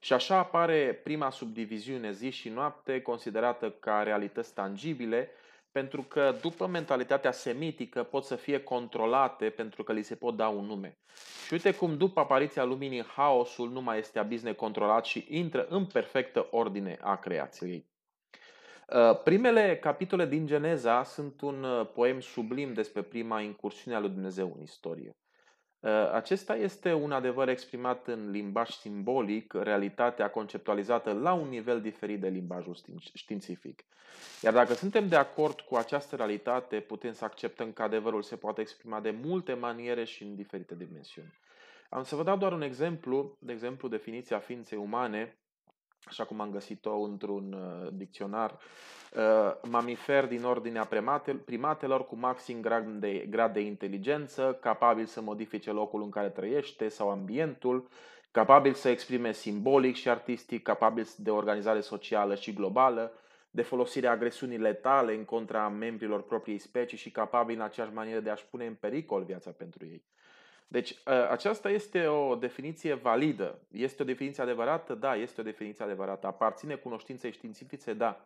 [0.00, 5.30] Și așa apare prima subdiviziune zi și noapte, considerată ca realități tangibile,
[5.72, 10.48] pentru că după mentalitatea semitică pot să fie controlate pentru că li se pot da
[10.48, 10.98] un nume.
[11.46, 15.84] Și uite cum după apariția luminii haosul nu mai este abis necontrolat și intră în
[15.84, 17.86] perfectă ordine a creației.
[18.94, 24.08] Uh, primele capitole din Geneza sunt un uh, poem sublim despre prima incursiune a lui
[24.08, 25.16] Dumnezeu în istorie.
[25.80, 32.20] Uh, acesta este un adevăr exprimat în limbaj simbolic, realitatea conceptualizată la un nivel diferit
[32.20, 32.76] de limbajul
[33.14, 33.84] științific.
[34.42, 38.60] Iar dacă suntem de acord cu această realitate, putem să acceptăm că adevărul se poate
[38.60, 41.38] exprima de multe maniere și în diferite dimensiuni.
[41.88, 45.38] Am să vă dau doar un exemplu, de exemplu definiția ființei umane
[46.08, 50.88] așa cum am găsit-o într-un uh, dicționar, uh, mamifer din ordinea
[51.44, 56.88] primatelor cu maxim grad de, grad de inteligență, capabil să modifice locul în care trăiește
[56.88, 57.88] sau ambientul,
[58.30, 63.12] capabil să exprime simbolic și artistic, capabil de organizare socială și globală,
[63.50, 68.30] de folosirea agresiunii letale în contra membrilor propriei specii și capabil în aceeași manieră de
[68.30, 70.04] a-și pune în pericol viața pentru ei.
[70.68, 73.58] Deci ă, aceasta este o definiție validă.
[73.70, 74.94] Este o definiție adevărată?
[74.94, 76.26] Da, este o definiție adevărată.
[76.26, 77.92] Aparține cunoștinței științifice?
[77.92, 78.20] Da.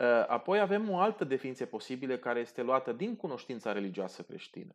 [0.00, 4.72] Ă, apoi avem o altă definiție posibilă care este luată din cunoștința religioasă creștină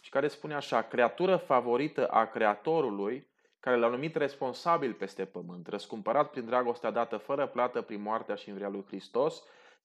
[0.00, 6.30] și care spune așa, creatură favorită a Creatorului care l-a numit responsabil peste pământ, răscumpărat
[6.30, 9.42] prin dragostea dată fără plată prin moartea și învia lui Hristos,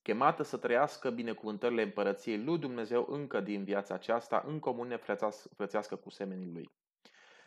[0.07, 4.99] chemată să trăiască binecuvântările împărăției lui Dumnezeu încă din viața aceasta, în comune
[5.55, 6.69] frățească cu semenii lui.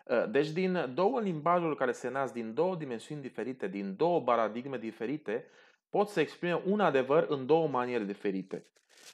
[0.09, 4.79] Ă, deci din două limbajuri care se nasc din două dimensiuni diferite, din două paradigme
[4.79, 5.46] diferite,
[5.90, 8.66] pot să exprime un adevăr în două maniere diferite.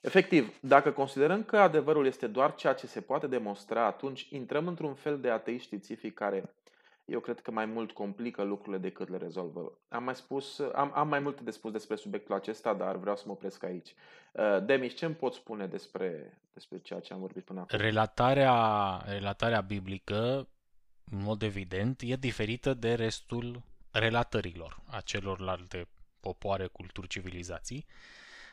[0.03, 4.95] Efectiv, dacă considerăm că adevărul este doar ceea ce se poate demonstra, atunci intrăm într-un
[4.95, 6.55] fel de ateist științific care
[7.07, 9.79] eu cred că mai mult complică lucrurile decât le rezolvă.
[9.89, 13.23] Am mai spus, am, am mai multe de spus despre subiectul acesta, dar vreau să
[13.27, 13.95] mă opresc aici.
[14.33, 17.79] Uh, Demis, ce îmi poți spune despre, despre ceea ce am vorbit până acum?
[17.79, 20.49] Relatarea, relatarea biblică,
[21.11, 25.89] în mod evident, e diferită de restul relatărilor a celorlalte
[26.21, 27.87] popoare, culturi, civilizații,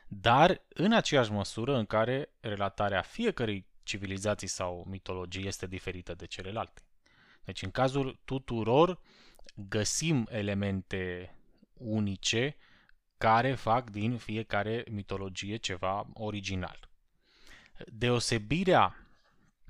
[0.08, 6.82] dar în aceeași măsură în care relatarea fiecărei civilizații sau mitologii este diferită de celelalte.
[7.46, 9.00] Deci în cazul tuturor
[9.56, 11.36] găsim elemente
[11.74, 12.56] unice
[13.18, 16.90] care fac din fiecare mitologie ceva original.
[17.88, 18.96] Deosebirea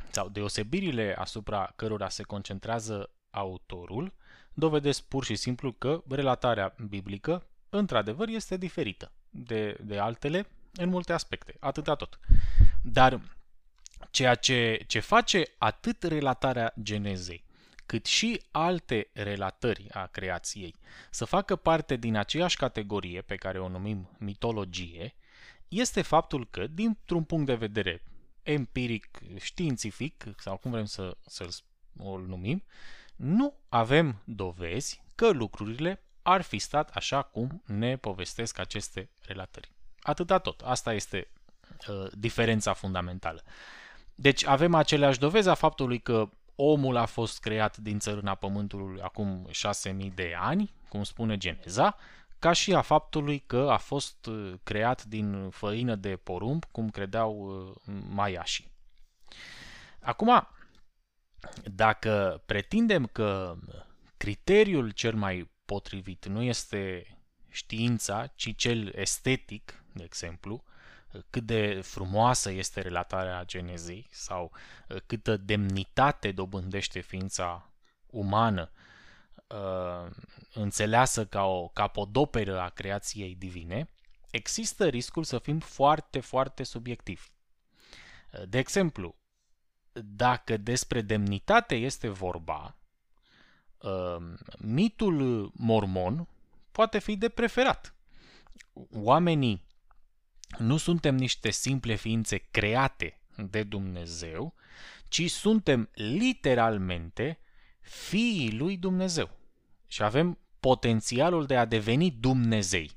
[0.09, 4.13] sau deosebirile asupra cărora se concentrează autorul
[4.53, 11.13] dovedesc pur și simplu că relatarea biblică într-adevăr este diferită de, de altele în multe
[11.13, 12.19] aspecte, atâta tot.
[12.83, 13.21] Dar
[14.12, 17.43] ceea ce, ce face atât relatarea genezei,
[17.85, 20.75] cât și alte relatări a creației
[21.09, 25.15] să facă parte din aceeași categorie pe care o numim mitologie,
[25.67, 28.03] este faptul că, dintr-un punct de vedere
[28.43, 31.49] empiric, științific, sau cum vrem să, să-l
[31.97, 32.63] o numim,
[33.15, 39.71] nu avem dovezi că lucrurile ar fi stat așa cum ne povestesc aceste relatări.
[40.01, 40.61] Atâta tot.
[40.61, 41.27] Asta este
[41.87, 43.43] uh, diferența fundamentală.
[44.15, 49.47] Deci avem aceleași dovezi a faptului că omul a fost creat din țărâna pământului acum
[49.51, 51.95] 6000 de ani, cum spune Geneza,
[52.39, 57.35] ca și a faptului că a fost uh, creat din făină de porumb, cum credeau
[57.35, 58.71] uh, maiașii.
[59.99, 60.47] Acum,
[61.63, 63.55] dacă pretindem că
[64.17, 67.07] criteriul cel mai potrivit nu este
[67.49, 70.63] știința, ci cel estetic, de exemplu,
[71.30, 74.52] cât de frumoasă este relatarea genezei sau
[74.89, 77.73] uh, câtă demnitate dobândește ființa
[78.06, 78.71] umană
[79.47, 80.12] uh,
[80.54, 83.89] înțeleasă ca o capodoperă a creației divine,
[84.32, 87.28] există riscul să fim foarte, foarte subiectivi.
[88.32, 89.15] Uh, de exemplu,
[89.93, 92.78] dacă despre demnitate este vorba,
[94.58, 96.28] mitul mormon
[96.71, 97.95] poate fi de preferat.
[98.91, 99.65] Oamenii
[100.57, 104.53] nu suntem niște simple ființe create de Dumnezeu,
[105.07, 107.39] ci suntem literalmente
[107.81, 109.29] fiii lui Dumnezeu.
[109.87, 112.91] Și avem potențialul de a deveni Dumnezei.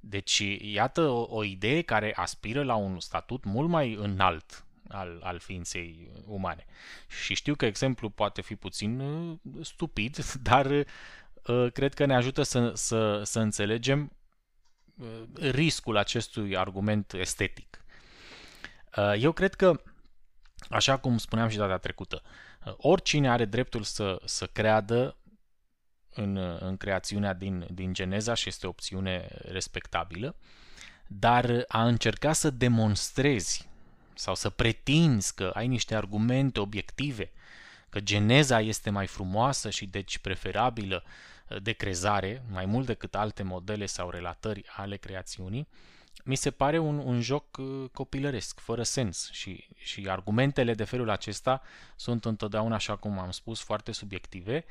[0.00, 5.38] Deci, iată o, o idee care aspiră la un statut mult mai înalt al, al
[5.38, 6.64] ființei umane.
[7.22, 10.16] Și știu că exemplul poate fi puțin uh, stupid,
[10.50, 14.23] dar uh, cred că ne ajută să, să, să înțelegem Uh,
[15.40, 17.84] riscul acestui argument estetic.
[18.96, 19.82] Uh, eu cred că,
[20.68, 22.22] așa cum spuneam și data trecută,
[22.64, 25.16] uh, oricine are dreptul să, să creadă
[26.14, 30.36] în, în creațiunea din, din Geneza și este o opțiune respectabilă,
[31.06, 33.68] dar a încerca să demonstrezi
[34.14, 37.32] sau să pretinzi că ai niște argumente obiective,
[37.94, 41.04] că Geneza este mai frumoasă și deci preferabilă
[41.62, 45.68] de crezare, mai mult decât alte modele sau relatări ale creațiunii,
[46.24, 51.10] mi se pare un, un joc uh, copilăresc, fără sens și, și argumentele de felul
[51.10, 51.62] acesta
[51.96, 54.64] sunt întotdeauna, așa cum am spus, foarte subiective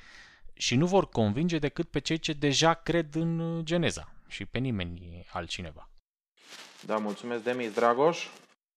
[0.54, 4.58] și nu vor convinge decât pe cei ce deja cred în uh, Geneza și pe
[4.58, 5.90] nimeni altcineva.
[6.86, 8.28] Da, mulțumesc, Demis Dragoș.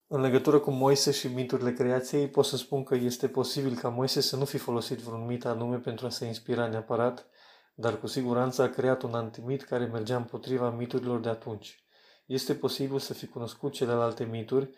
[0.08, 4.20] În legătură cu Moise și miturile creației, pot să spun că este posibil ca Moise
[4.20, 7.26] să nu fi folosit vreun mit anume pentru a se inspira neapărat,
[7.74, 11.84] dar cu siguranță a creat un antimit care mergea împotriva miturilor de atunci.
[12.26, 14.70] Este posibil să fi cunoscut celelalte mituri,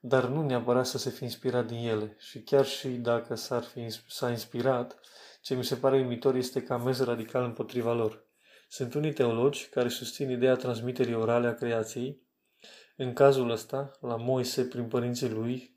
[0.00, 2.16] dar nu neapărat să se fi inspirat din ele.
[2.18, 5.00] Și chiar și dacă s-ar fi, s-a inspirat,
[5.40, 8.26] ce mi se pare uimitor este că a mers radical împotriva lor.
[8.68, 12.25] Sunt unii teologi care susțin ideea transmiterii orale a creației.
[12.96, 15.74] În cazul ăsta, la Moise, prin părinții lui,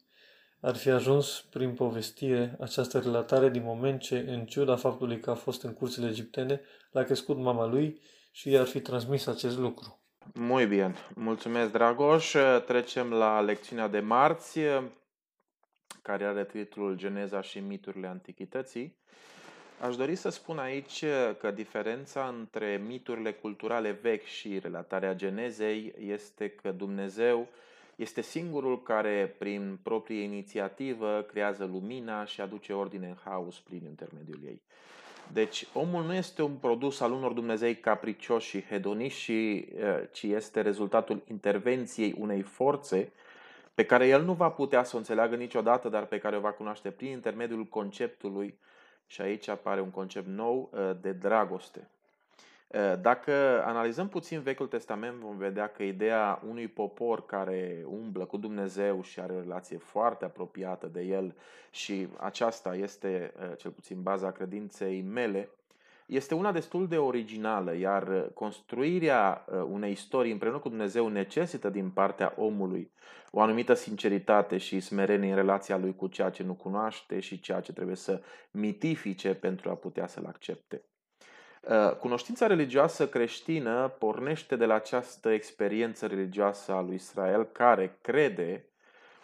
[0.62, 5.36] ar fi ajuns prin povestire această relatare din moment ce, în ciuda faptului că a
[5.36, 6.62] fost în curțile egiptene,
[6.92, 8.02] l-a crescut mama lui
[8.32, 10.04] și i-ar fi transmis acest lucru.
[10.34, 10.96] Muy bien.
[11.16, 12.36] Mulțumesc, Dragoș.
[12.66, 14.60] Trecem la lecțiunea de marți,
[16.02, 18.98] care are titlul Geneza și miturile antichității.
[19.82, 21.04] Aș dori să spun aici
[21.40, 27.48] că diferența între miturile culturale vechi și relatarea genezei este că Dumnezeu
[27.96, 34.40] este singurul care, prin proprie inițiativă, creează lumina și aduce ordine în haos prin intermediul
[34.46, 34.62] ei.
[35.34, 39.68] Deci, omul nu este un produs al unor Dumnezei capricioși și hedoniști,
[40.12, 43.12] ci este rezultatul intervenției unei forțe
[43.74, 46.52] pe care el nu va putea să o înțeleagă niciodată, dar pe care o va
[46.52, 48.58] cunoaște prin intermediul conceptului
[49.10, 51.88] și aici apare un concept nou uh, de dragoste.
[52.68, 58.38] Uh, dacă analizăm puțin Vechiul Testament, vom vedea că ideea unui popor care umblă cu
[58.38, 61.36] Dumnezeu și are o relație foarte apropiată de el
[61.72, 65.50] și aceasta este uh, cel puțin baza credinței mele,
[66.10, 72.34] este una destul de originală, iar construirea unei istorii împreună cu Dumnezeu necesită din partea
[72.38, 72.92] omului
[73.32, 77.60] o anumită sinceritate și smerenie în relația lui cu ceea ce nu cunoaște și ceea
[77.60, 80.84] ce trebuie să mitifice pentru a putea să-l accepte.
[81.62, 88.66] Uh, cunoștința religioasă creștină pornește de la această experiență religioasă a lui Israel care crede,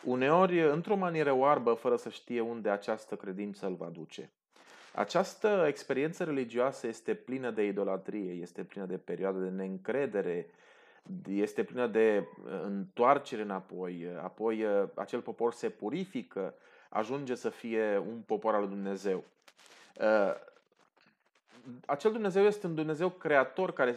[0.03, 4.33] uneori într-o manieră oarbă, fără să știe unde această credință îl va duce.
[4.95, 10.49] Această experiență religioasă este plină de idolatrie, este plină de perioade de neîncredere,
[11.29, 16.53] este plină de uh, întoarcere înapoi, apoi uh, acel popor se purifică,
[16.89, 19.23] ajunge să fie un popor al lui Dumnezeu.
[19.99, 20.33] Uh,
[21.85, 23.95] acel Dumnezeu este un Dumnezeu creator care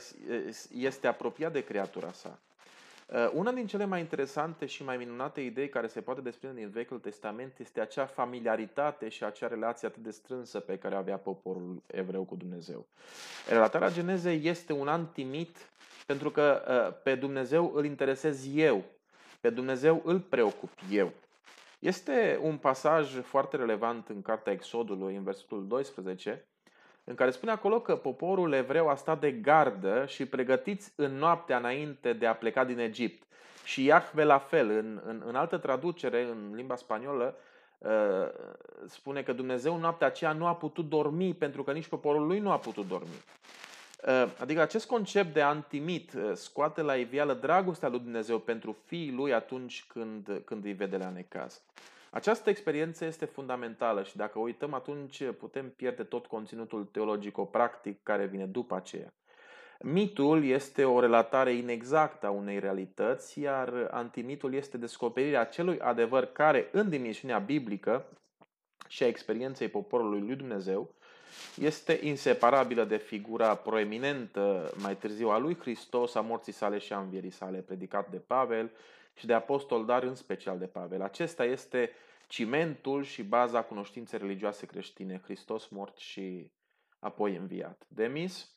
[0.75, 2.39] este apropiat de creatura sa.
[3.33, 6.99] Una din cele mai interesante și mai minunate idei care se poate desprinde din Vechiul
[6.99, 12.23] Testament este acea familiaritate și acea relație atât de strânsă pe care avea poporul evreu
[12.23, 12.87] cu Dumnezeu.
[13.49, 15.71] Relatarea Genezei este un antimit
[16.07, 18.85] pentru că uh, pe Dumnezeu îl interesez eu,
[19.41, 21.13] pe Dumnezeu îl preocup eu.
[21.79, 26.48] Este un pasaj foarte relevant în cartea Exodului, în versetul 12,
[27.09, 31.57] în care spune acolo că poporul evreu a stat de gardă și pregătiți în noaptea
[31.57, 33.23] înainte de a pleca din Egipt.
[33.65, 37.35] Și Iahve la fel, în, în, în altă traducere, în limba spaniolă,
[37.79, 37.91] uh,
[38.87, 42.39] spune că Dumnezeu în noaptea aceea nu a putut dormi pentru că nici poporul lui
[42.39, 43.25] nu a putut dormi.
[44.07, 49.13] Ă, adică acest concept de antimit ă, scoate la iveală dragostea lui Dumnezeu pentru fiii
[49.13, 51.63] lui atunci când, când îi vede la necaz.
[52.11, 58.47] Această experiență este fundamentală și dacă uităm atunci putem pierde tot conținutul teologico-practic care vine
[58.47, 59.13] după aceea.
[59.81, 66.69] Mitul este o relatare inexactă a unei realități, iar antimitul este descoperirea acelui adevăr care,
[66.73, 68.07] în dimensiunea biblică
[68.89, 70.95] și a experienței poporului lui Dumnezeu,
[71.57, 76.99] este inseparabilă de figura proeminentă mai târziu a lui Hristos, a morții sale și a
[76.99, 78.71] învierii sale, predicat de Pavel
[79.19, 81.03] și de apostol, dar în special de Pavel.
[81.03, 81.91] Acesta este
[82.29, 86.51] cimentul și baza cunoștinței religioase creștine, Hristos mort și
[86.99, 87.87] apoi înviat.
[87.89, 88.53] Demis?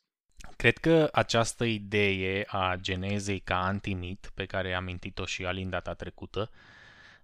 [0.56, 5.94] Cred că această idee a genezei ca antimit, pe care am mintit-o și Alin data
[5.94, 6.50] trecută,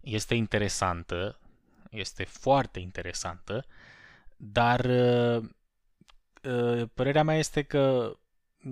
[0.01, 1.39] este interesantă,
[1.91, 3.65] este foarte interesantă,
[4.37, 5.43] dar uh,
[6.43, 8.17] uh, părerea mea este că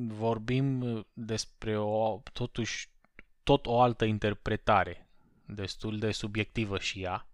[0.08, 2.88] vorbim despre o, totuși,
[3.46, 5.06] tot o altă interpretare,
[5.44, 7.26] destul de subiectivă și ea,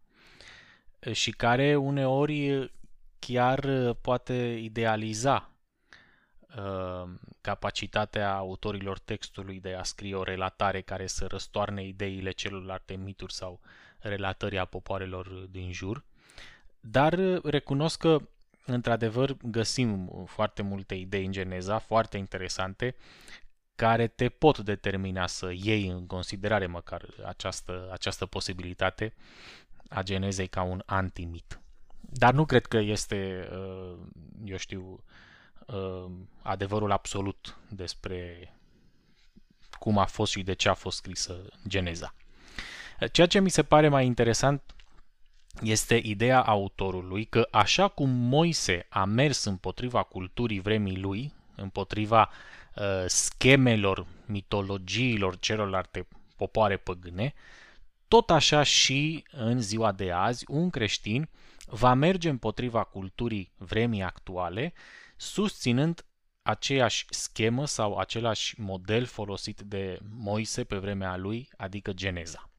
[1.13, 2.71] și care uneori
[3.19, 5.51] chiar poate idealiza
[6.57, 7.11] uh,
[7.41, 13.61] capacitatea autorilor textului de a scrie o relatare care să răstoarne ideile celorlalte mituri sau
[13.99, 16.05] relatări a popoarelor din jur.
[16.81, 18.19] Dar uh, recunosc că,
[18.67, 22.95] într-adevăr, găsim foarte multe idei în Geneza, foarte interesante,
[23.75, 29.14] care te pot determina să iei în considerare măcar această, această posibilitate
[29.89, 31.61] a Genezei ca un antimit.
[32.01, 33.99] Dar nu cred că este, uh,
[34.45, 35.05] eu știu,
[35.66, 36.11] uh,
[36.43, 38.53] adevărul absolut despre
[39.79, 42.14] cum a fost și de ce a fost scrisă Geneza.
[43.12, 44.62] Ceea ce mi se pare mai interesant
[45.62, 52.62] este ideea autorului că așa cum Moise a mers împotriva culturii vremii lui, împotriva uh,
[53.07, 57.35] schemelor, mitologiilor celorlalte popoare păgâne,
[58.09, 61.29] tot așa și în ziua de azi un creștin
[61.66, 64.73] va merge împotriva culturii vremii actuale,
[65.16, 66.07] susținând
[66.43, 72.51] aceeași schemă sau același model folosit de Moise pe vremea lui, adică Geneza.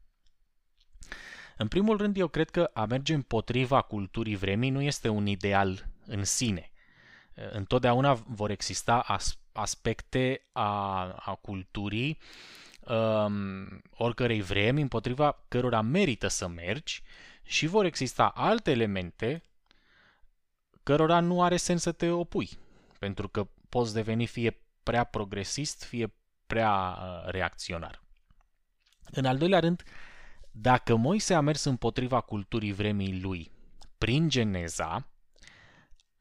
[1.57, 5.87] În primul rând, eu cred că a merge împotriva culturii vremii nu este un ideal
[6.05, 6.71] în sine.
[7.51, 8.99] Întotdeauna vor exista
[9.53, 12.17] aspecte a, a culturii
[12.79, 17.03] um, oricărei vremi împotriva cărora merită să mergi
[17.43, 19.43] și vor exista alte elemente
[20.83, 22.49] cărora nu are sens să te opui,
[22.99, 26.13] pentru că poți deveni fie prea progresist, fie
[26.47, 28.01] prea uh, reacționar.
[29.11, 29.83] În al doilea rând,
[30.51, 33.51] dacă Moise a mers împotriva culturii vremii lui
[33.97, 35.07] prin Geneza,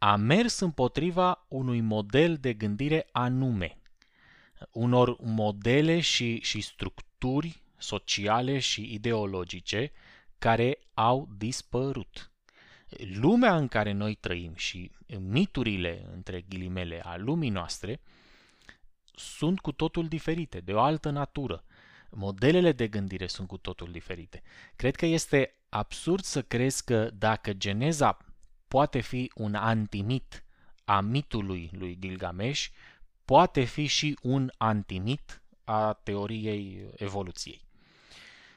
[0.05, 3.79] a mers împotriva unui model de gândire anume,
[4.73, 9.93] unor modele și, și structuri sociale și ideologice
[10.39, 12.31] care au dispărut.
[13.15, 18.01] Lumea în care noi trăim și miturile, între ghilimele, a lumii noastre,
[19.15, 21.65] sunt cu totul diferite, de o altă natură.
[22.11, 24.43] Modelele de gândire sunt cu totul diferite.
[24.77, 28.32] Cred că este absurd să crezi că dacă Geneza
[28.73, 30.45] poate fi un antimit
[30.85, 32.67] a mitului lui Gilgamesh,
[33.25, 37.65] poate fi și un antimit a teoriei evoluției.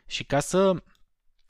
[0.06, 0.84] Și ca să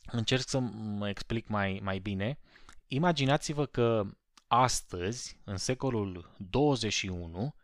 [0.06, 2.40] încerc să mă explic mai, mai bine,
[2.88, 4.04] imaginați-vă că
[4.48, 7.56] astăzi, în secolul 21,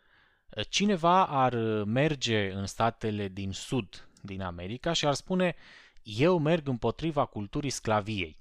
[0.70, 5.56] cineva ar merge în statele din sud din America și ar spune
[6.04, 8.41] eu merg împotriva culturii sclaviei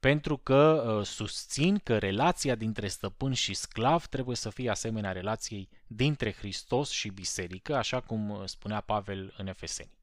[0.00, 5.68] pentru că uh, susțin că relația dintre stăpân și sclav trebuie să fie asemenea relației
[5.86, 9.98] dintre Hristos și biserică, așa cum uh, spunea Pavel în Efeseni.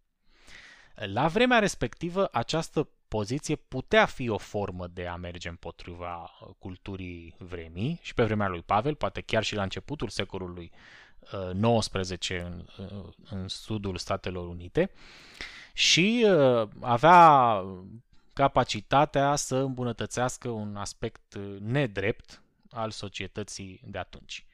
[0.95, 7.36] La vremea respectivă, această poziție putea fi o formă de a merge împotriva uh, culturii
[7.38, 10.72] vremii și pe vremea lui Pavel, poate chiar și la începutul secolului
[11.80, 12.66] XIX în,
[13.30, 14.91] în sudul Statelor Unite
[15.74, 16.26] și
[16.80, 17.62] avea
[18.38, 24.45] capacitatea să îmbunătățească un aspect uh, nedrept al societății de atunci.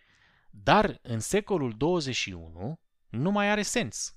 [0.50, 2.80] Dar în secolul 21
[3.10, 4.16] nu mai are sens.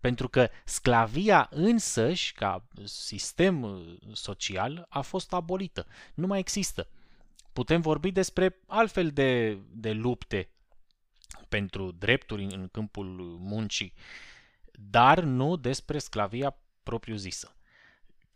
[0.00, 5.86] Pentru că sclavia însăși, ca sistem uh, social, a fost abolită.
[6.14, 6.88] Nu mai există.
[7.52, 10.50] Putem vorbi despre altfel de, de lupte
[11.48, 13.06] pentru drepturi în câmpul
[13.40, 13.92] muncii,
[14.72, 17.55] dar nu despre sclavia propriu-zisă.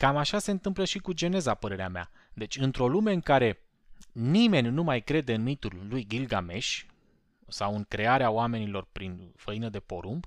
[0.01, 2.11] Cam așa se întâmplă și cu Geneza, părerea mea.
[2.33, 3.59] Deci, într-o lume în care
[4.13, 6.81] nimeni nu mai crede în mitul lui Gilgamesh
[7.49, 10.27] sau în crearea oamenilor prin făină de porumb,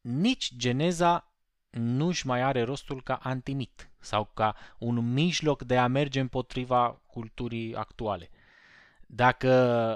[0.00, 1.32] nici Geneza
[1.70, 7.74] nu-și mai are rostul ca antimit sau ca un mijloc de a merge împotriva culturii
[7.74, 8.30] actuale.
[9.06, 9.52] Dacă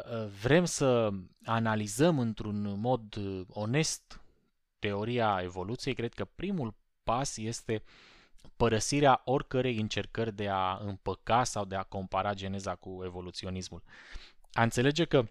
[0.06, 1.10] uh, vrem să
[1.44, 4.20] analizăm într-un mod uh, onest
[4.78, 8.12] teoria evoluției, cred că primul pas este uh,
[8.56, 13.82] părăsirea oricărei încercări de a împăca sau de a compara geneza cu evoluționismul.
[14.52, 15.26] A înțelege că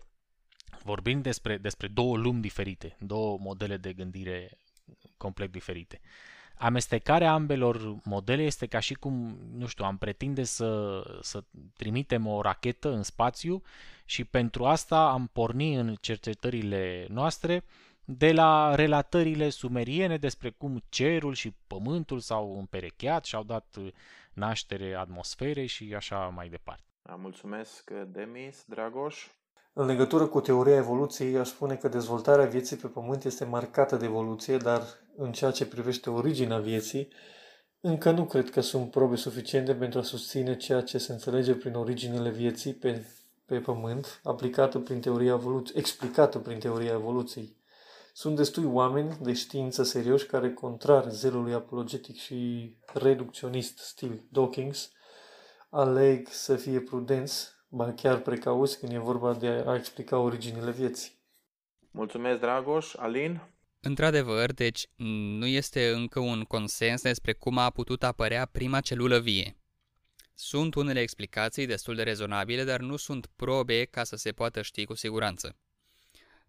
[0.83, 4.57] vorbim despre, despre două lumi diferite, două modele de gândire
[5.17, 6.01] complet diferite.
[6.57, 11.43] Amestecarea ambelor modele este ca și cum, nu știu, am pretinde să, să
[11.77, 13.61] trimitem o rachetă în spațiu
[14.05, 17.63] și pentru asta am porni în cercetările noastre
[18.05, 23.77] de la relatările sumeriene despre cum cerul și pământul s-au împerecheat și au dat
[24.33, 26.83] naștere atmosferei și așa mai departe.
[27.01, 29.27] Da, mulțumesc, Demis, Dragoș.
[29.73, 34.05] În legătură cu teoria evoluției, aș spune că dezvoltarea vieții pe pământ este marcată de
[34.05, 34.81] evoluție, dar
[35.17, 37.07] în ceea ce privește originea vieții,
[37.79, 41.73] încă nu cred că sunt probe suficiente pentru a susține ceea ce se înțelege prin
[41.73, 43.05] originele vieții pe,
[43.45, 47.55] pe pământ, aplicată prin teoria evoluției, explicată prin teoria evoluției.
[48.15, 54.91] Sunt destui oameni de știință serioși care, contrar zelului apologetic și reducționist stil Dawkins,
[55.69, 61.11] aleg să fie prudenți, ba chiar precauți când e vorba de a explica originile vieții.
[61.91, 62.93] Mulțumesc, Dragoș.
[62.95, 63.41] Alin?
[63.79, 64.87] Într-adevăr, deci
[65.39, 69.57] nu este încă un consens despre cum a putut apărea prima celulă vie.
[70.33, 74.85] Sunt unele explicații destul de rezonabile, dar nu sunt probe ca să se poată ști
[74.85, 75.57] cu siguranță.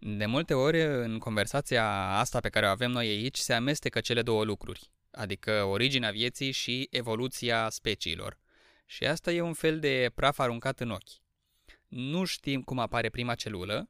[0.07, 4.23] De multe ori, în conversația asta pe care o avem noi aici, se amestecă cele
[4.23, 8.39] două lucruri, adică originea vieții și evoluția speciilor.
[8.87, 11.11] Și asta e un fel de praf aruncat în ochi.
[11.89, 13.89] Nu știm cum apare prima celulă,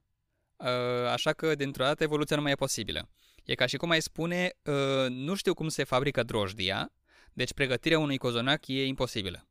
[0.60, 0.70] ă,
[1.08, 3.08] așa că, dintr-o dată, evoluția nu mai e posibilă.
[3.44, 6.92] E ca și cum ai spune, ă, nu știu cum se fabrică drojdia,
[7.32, 9.48] deci pregătirea unui cozonac e imposibilă.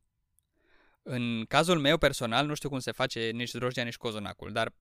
[1.02, 4.72] În cazul meu personal, nu știu cum se face nici drojdia, nici cozonacul, dar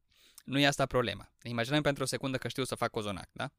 [0.43, 1.31] nu e asta problema.
[1.43, 3.51] Imaginăm pentru o secundă că știu să fac cozonac, da?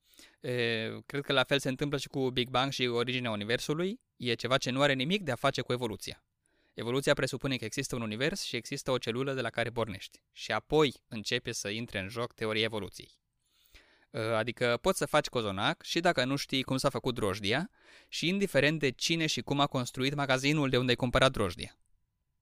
[0.48, 4.00] E, cred că la fel se întâmplă și cu Big Bang și originea Universului.
[4.16, 6.24] E ceva ce nu are nimic de a face cu evoluția.
[6.74, 10.22] Evoluția presupune că există un univers și există o celulă de la care pornești.
[10.32, 13.10] Și apoi începe să intre în joc teoria evoluției.
[14.36, 17.70] Adică poți să faci cozonac și dacă nu știi cum s-a făcut drojdia
[18.08, 21.78] și indiferent de cine și cum a construit magazinul de unde ai cumpărat drojdia.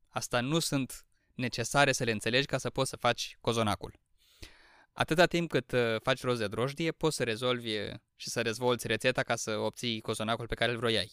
[0.09, 4.01] Asta nu sunt necesare să le înțelegi ca să poți să faci cozonacul.
[4.93, 7.71] Atâta timp cât uh, faci rost de drojdie, poți să rezolvi
[8.17, 11.13] și să dezvolți rețeta ca să obții cozonacul pe care îl vroiai.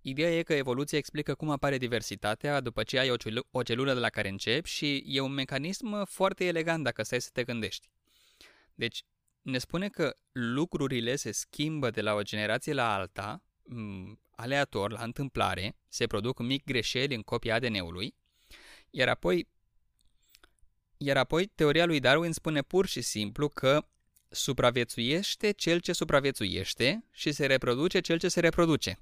[0.00, 3.92] Ideea e că evoluția explică cum apare diversitatea după ce ai o, celu- o celulă
[3.94, 7.88] de la care începi și e un mecanism foarte elegant dacă stai să te gândești.
[8.74, 9.02] Deci,
[9.42, 13.42] ne spune că lucrurile se schimbă de la o generație la alta,
[14.30, 18.14] aleator, la întâmplare, se produc mic greșeli în copia ADN-ului,
[18.90, 19.48] iar apoi,
[20.98, 23.86] iar apoi teoria lui Darwin spune pur și simplu că
[24.28, 28.98] supraviețuiește cel ce supraviețuiește și se reproduce cel ce se reproduce.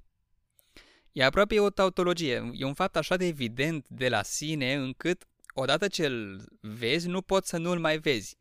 [1.13, 5.89] E aproape o tautologie, e un fapt așa de evident de la sine încât odată
[5.89, 8.39] ce îl vezi, nu poți să nu-l mai vezi.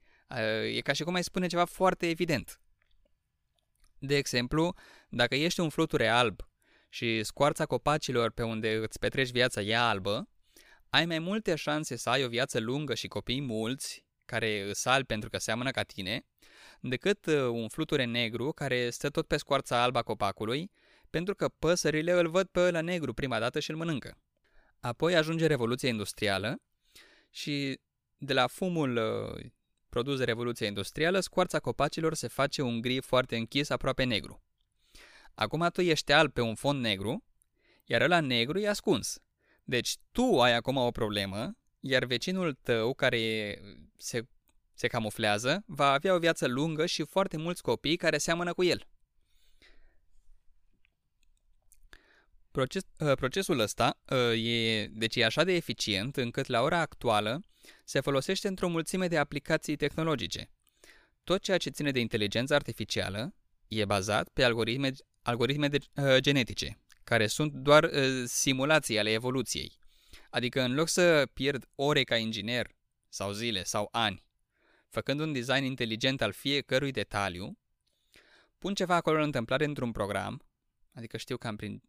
[0.73, 2.59] E ca și cum ai spune ceva foarte evident.
[3.99, 4.75] De exemplu,
[5.09, 6.41] dacă ești un fluture alb
[6.89, 10.29] și scoarța copacilor pe unde îți petreci viața e albă,
[10.95, 15.05] ai mai multe șanse să ai o viață lungă și copii mulți, care îs albi
[15.05, 16.25] pentru că seamănă ca tine,
[16.79, 20.71] decât uh, un fluture negru care stă tot pe scoarța alba copacului,
[21.09, 24.17] pentru că păsările îl văd pe ăla negru prima dată și îl mănâncă.
[24.79, 26.61] Apoi ajunge Revoluția Industrială
[27.29, 27.79] și
[28.17, 29.51] de la fumul uh,
[29.89, 34.43] produs de Revoluția Industrială, scoarța copacilor se face un gri foarte închis, aproape negru.
[35.33, 37.23] Acum tu ești alb pe un fond negru,
[37.85, 39.19] iar ăla negru e ascuns.
[39.67, 43.55] Deci tu ai acum o problemă, iar vecinul tău, care
[43.97, 44.27] se,
[44.73, 48.87] se camuflează, va avea o viață lungă și foarte mulți copii care seamănă cu el.
[52.51, 57.43] Proces, uh, procesul ăsta uh, e, deci e așa de eficient încât la ora actuală
[57.83, 60.49] se folosește într-o mulțime de aplicații tehnologice.
[61.23, 63.35] Tot ceea ce ține de inteligență artificială
[63.67, 64.91] e bazat pe algoritme,
[65.21, 69.79] algoritme de, uh, genetice, care sunt doar uh, simulații ale evoluției.
[70.29, 72.75] Adică în loc să pierd ore ca inginer,
[73.09, 74.25] sau zile, sau ani,
[74.89, 77.57] făcând un design inteligent al fiecărui detaliu,
[78.57, 80.45] pun ceva acolo în întâmplare într-un program,
[80.93, 81.81] adică știu cam prin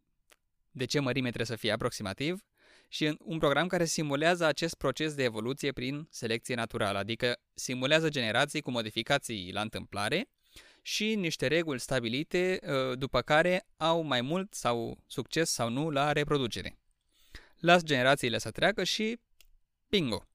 [0.71, 2.45] de ce mărime trebuie să fie aproximativ,
[2.89, 8.61] și un program care simulează acest proces de evoluție prin selecție naturală, adică simulează generații
[8.61, 10.29] cu modificații la întâmplare
[10.87, 16.11] și niște reguli stabilite uh, după care au mai mult sau succes sau nu la
[16.11, 16.77] reproducere.
[17.57, 19.19] Las generațiile să treacă și
[19.89, 20.27] bingo!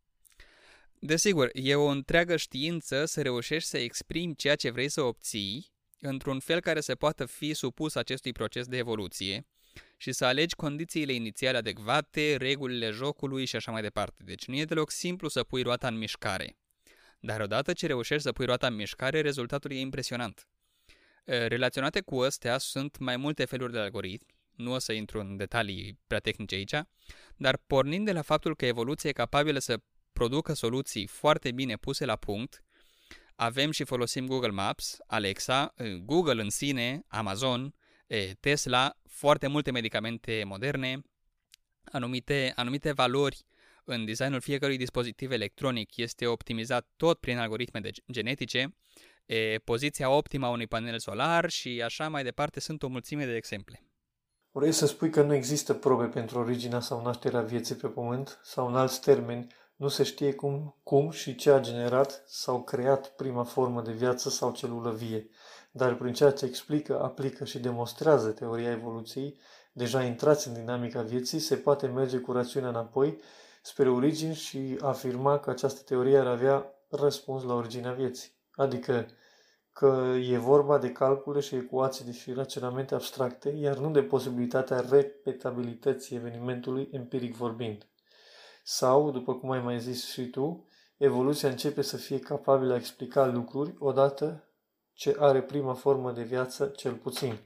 [0.99, 6.41] Desigur, e o întreagă știință să reușești să exprimi ceea ce vrei să obții într-un
[6.41, 9.47] fel care să poată fi supus acestui proces de evoluție,
[9.97, 14.23] și să alegi condițiile inițiale adecvate, regulile jocului și așa mai departe.
[14.25, 16.57] Deci nu e deloc simplu să pui roata în mișcare.
[17.25, 20.49] Dar odată ce reușești să pui roata în mișcare, rezultatul e impresionant.
[21.25, 25.99] Relaționate cu astea sunt mai multe feluri de algoritmi, nu o să intru în detalii
[26.07, 26.75] prea tehnice aici,
[27.37, 29.81] dar pornind de la faptul că evoluția e capabilă să
[30.13, 32.63] producă soluții foarte bine puse la punct,
[33.35, 37.75] avem și folosim Google Maps, Alexa, Google în sine, Amazon,
[38.41, 41.03] Tesla, foarte multe medicamente moderne,
[41.85, 43.45] anumite, anumite valori
[43.85, 48.77] în designul fiecărui dispozitiv electronic este optimizat tot prin algoritme de genetice,
[49.27, 53.37] e, poziția optimă a unui panel solar și așa mai departe sunt o mulțime de
[53.37, 53.87] exemple.
[54.51, 58.41] Vrei să spui că nu există probe pentru originea sau nașterea vieții pe pământ?
[58.43, 63.17] Sau în alți termeni, nu se știe cum, cum și ce a generat sau creat
[63.17, 65.31] prima formă de viață sau celulă vie
[65.73, 69.39] dar prin ceea ce explică, aplică și demonstrează teoria evoluției,
[69.73, 73.21] deja intrați în dinamica vieții, se poate merge cu rațiunea înapoi
[73.63, 78.31] spre origini și afirma că această teorie ar avea răspuns la originea vieții.
[78.55, 79.07] Adică
[79.73, 86.17] că e vorba de calcule și ecuații și raționamente abstracte, iar nu de posibilitatea repetabilității
[86.17, 87.87] evenimentului empiric vorbind.
[88.65, 93.27] Sau, după cum ai mai zis și tu, evoluția începe să fie capabilă a explica
[93.27, 94.45] lucruri odată
[94.93, 97.39] ce are prima formă de viață, cel puțin.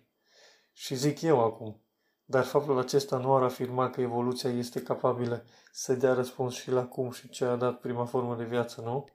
[0.72, 1.80] Și zic eu acum,
[2.28, 6.84] dar faptul acesta nu ar afirma că evoluția este capabilă să dea răspuns și la
[6.84, 9.08] cum și ce a dat prima formă de viață, nu?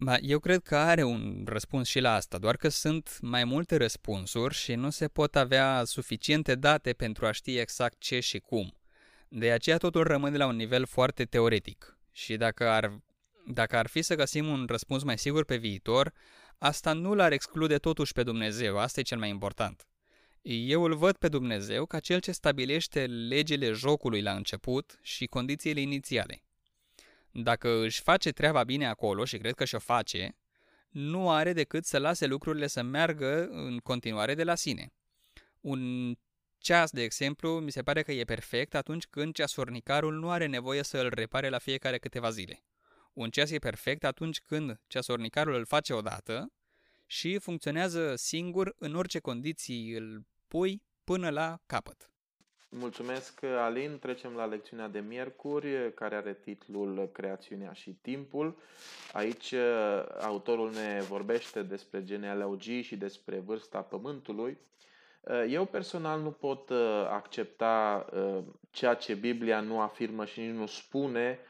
[0.00, 3.76] Ba, eu cred că are un răspuns și la asta, doar că sunt mai multe
[3.76, 8.72] răspunsuri și nu se pot avea suficiente date pentru a ști exact ce și cum.
[9.28, 11.98] De aceea totul rămâne la un nivel foarte teoretic.
[12.12, 12.98] Și dacă ar,
[13.46, 16.12] dacă ar fi să găsim un răspuns mai sigur pe viitor,
[16.58, 19.86] asta nu l-ar exclude totuși pe Dumnezeu, asta e cel mai important.
[20.42, 25.80] Eu îl văd pe Dumnezeu ca cel ce stabilește legile jocului la început și condițiile
[25.80, 26.42] inițiale.
[27.30, 30.36] Dacă își face treaba bine acolo și cred că și-o face,
[30.88, 34.92] nu are decât să lase lucrurile să meargă în continuare de la sine.
[35.60, 36.14] Un
[36.58, 40.82] ceas, de exemplu, mi se pare că e perfect atunci când ceasornicarul nu are nevoie
[40.82, 42.64] să îl repare la fiecare câteva zile.
[43.12, 46.52] Un ceas e perfect atunci când ceasornicarul îl face odată
[47.10, 52.10] și funcționează singur în orice condiții îl pui până la capăt.
[52.68, 53.98] Mulțumesc, Alin.
[53.98, 58.58] Trecem la lecțiunea de miercuri, care are titlul Creațiunea și timpul.
[59.12, 59.54] Aici
[60.20, 64.58] autorul ne vorbește despre genealogii și despre vârsta Pământului.
[65.48, 66.70] Eu personal nu pot
[67.10, 68.06] accepta
[68.70, 71.47] ceea ce Biblia nu afirmă și nici nu spune Uh,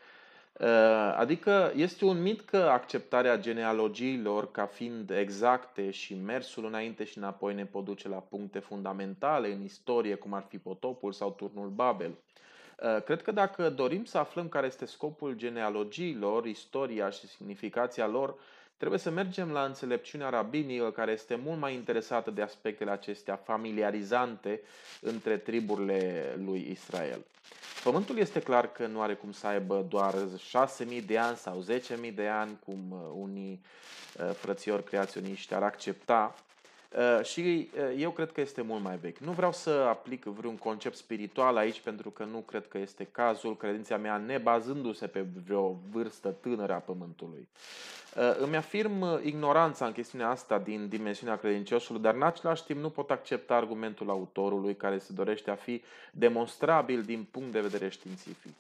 [1.17, 7.55] adică este un mit că acceptarea genealogiilor ca fiind exacte și mersul înainte și înapoi
[7.55, 12.11] ne pot duce la puncte fundamentale în istorie, cum ar fi potopul sau turnul Babel.
[12.83, 18.35] Uh, cred că dacă dorim să aflăm care este scopul genealogiilor, istoria și semnificația lor,
[18.79, 24.61] trebuie să mergem la înțelepciunea rabinică care este mult mai interesată de aspectele acestea familiarizante
[25.01, 27.25] între triburile lui Israel.
[27.85, 31.65] Pământul este clar că nu are cum să aibă doar 6.000 de ani sau
[32.09, 33.61] 10.000 de ani, cum uh, unii
[34.21, 36.35] uh, frățiori creaționiști ar accepta.
[36.97, 39.19] Uh, și eu cred că este mult mai vechi.
[39.19, 43.57] Nu vreau să aplic vreun concept spiritual aici, pentru că nu cred că este cazul,
[43.57, 47.49] credința mea nebazându-se pe vreo vârstă tânără a Pământului.
[48.17, 52.81] Uh, îmi afirm uh, ignoranța în chestiunea asta din dimensiunea credinciosului, dar în același timp
[52.81, 55.83] nu pot accepta argumentul autorului care se dorește a fi
[56.13, 58.55] demonstrabil din punct de vedere științific.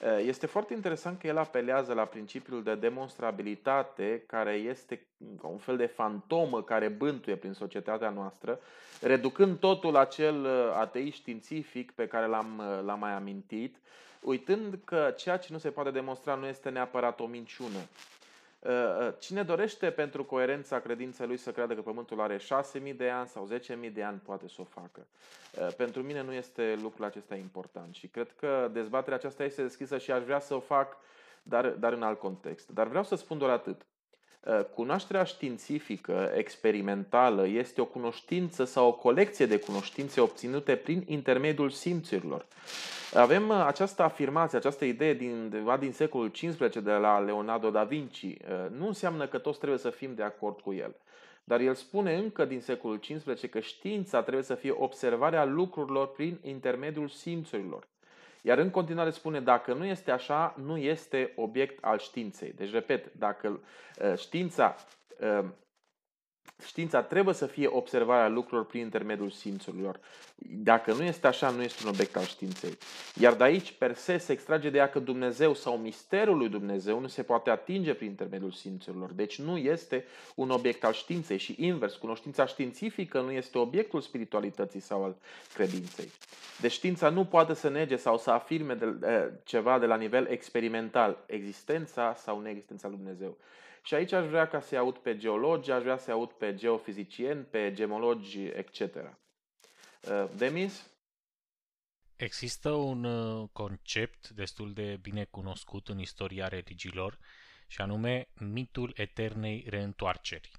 [0.00, 5.06] Uh, este foarte interesant că el apelează la principiul de demonstrabilitate, care este
[5.42, 8.60] un fel de fantomă care bântuie prin societatea noastră,
[9.00, 13.76] reducând totul la acel ateist științific pe care l-am, l-am mai amintit,
[14.20, 17.78] uitând că ceea ce nu se poate demonstra nu este neapărat o minciună.
[18.66, 23.10] Uh, uh, cine dorește pentru coerența credinței lui să creadă că Pământul are 6.000 de
[23.10, 23.48] ani sau
[23.86, 25.06] 10.000 de ani, poate să o facă.
[25.60, 29.98] Uh, pentru mine nu este lucrul acesta important și cred că dezbaterea aceasta este deschisă
[29.98, 30.96] și aș vrea să o fac,
[31.42, 32.70] dar, dar în alt context.
[32.70, 33.86] Dar vreau să spun doar atât.
[34.74, 42.46] Cunoașterea științifică, experimentală, este o cunoștință sau o colecție de cunoștințe obținute prin intermediul simțurilor.
[43.14, 48.22] Avem uh, această afirmație, această idee din, din secolul XV de la Leonardo da Vinci.
[48.22, 48.36] Uh,
[48.78, 50.94] nu înseamnă că toți trebuie să fim de acord cu el.
[51.44, 56.38] Dar el spune încă din secolul XV că știința trebuie să fie observarea lucrurilor prin
[56.42, 57.86] intermediul simțurilor.
[58.46, 62.52] Iar în continuare spune, dacă nu este așa, nu este obiect al științei.
[62.52, 64.76] Deci, repet, dacă uh, știința
[66.66, 70.00] Știința trebuie să fie observarea lucrurilor prin intermediul simțurilor.
[70.38, 72.78] Dacă nu este așa, nu este un obiect al științei.
[73.14, 77.00] Iar de aici, per se, se extrage de ea că Dumnezeu sau misterul lui Dumnezeu
[77.00, 79.12] nu se poate atinge prin intermediul simțurilor.
[79.12, 84.80] Deci nu este un obiect al științei și invers, cunoștința științifică nu este obiectul spiritualității
[84.80, 85.16] sau al
[85.54, 86.10] credinței.
[86.60, 90.26] Deci știința nu poate să nege sau să afirme de, de, ceva de la nivel
[90.26, 93.36] experimental, existența sau neexistența lui Dumnezeu.
[93.86, 97.44] Și aici aș vrea ca să-i aud pe geologi, aș vrea să-i aud pe geofizicieni,
[97.44, 98.80] pe gemologi, etc.
[98.80, 100.90] Uh, Demis?
[102.16, 107.18] Există un uh, concept destul de bine cunoscut în istoria religiilor
[107.66, 110.50] și anume mitul eternei reîntoarceri,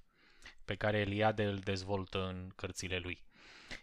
[0.64, 3.24] pe care Eliade îl dezvoltă în cărțile lui.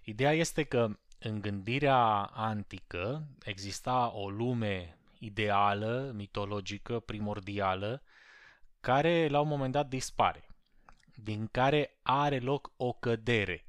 [0.04, 0.90] Ideea este că
[1.20, 8.04] în gândirea antică exista o lume ideală, mitologică, primordială,
[8.86, 10.48] care la un moment dat dispare,
[11.16, 13.66] din care are loc o cădere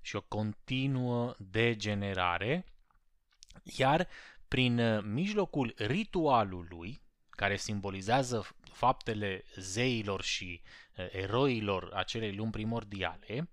[0.00, 2.64] și o continuă degenerare,
[3.62, 4.08] iar
[4.48, 10.62] prin uh, mijlocul ritualului, care simbolizează faptele zeilor și
[10.96, 13.50] uh, eroilor acelei lumi primordiale,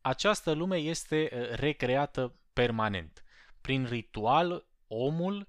[0.00, 3.24] această lume este uh, recreată permanent.
[3.60, 5.48] Prin ritual, omul,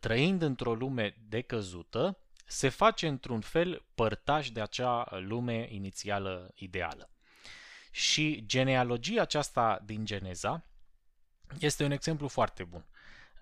[0.00, 7.10] trăind într-o lume decăzută, se face într-un fel părtaș de acea lume inițială ideală.
[7.90, 10.64] Și genealogia aceasta din Geneza
[11.58, 12.84] este un exemplu foarte bun.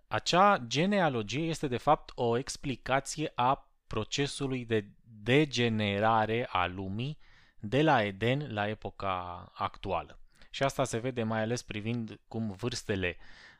[0.08, 4.88] Acea genealogie este de fapt o explicație a procesului de
[5.22, 7.18] degenerare a lumii
[7.60, 10.18] de la Eden la epoca actuală.
[10.50, 13.16] Și asta se vede mai ales privind cum vârstele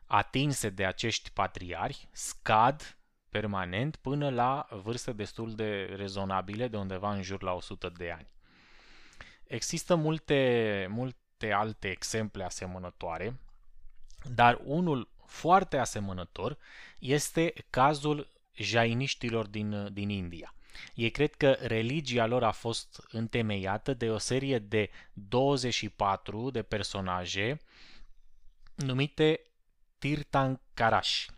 [0.06, 2.96] atinse de acești patriari scad
[3.40, 8.26] permanent până la vârste destul de rezonabile, de undeva în jur la 100 de ani.
[9.44, 13.40] Există multe, multe alte exemple asemănătoare,
[14.34, 16.58] dar unul foarte asemănător
[16.98, 20.54] este cazul jainiștilor din, din India.
[20.94, 27.60] Ei cred că religia lor a fost întemeiată de o serie de 24 de personaje
[28.74, 29.40] numite
[29.98, 31.28] Tirtankarași.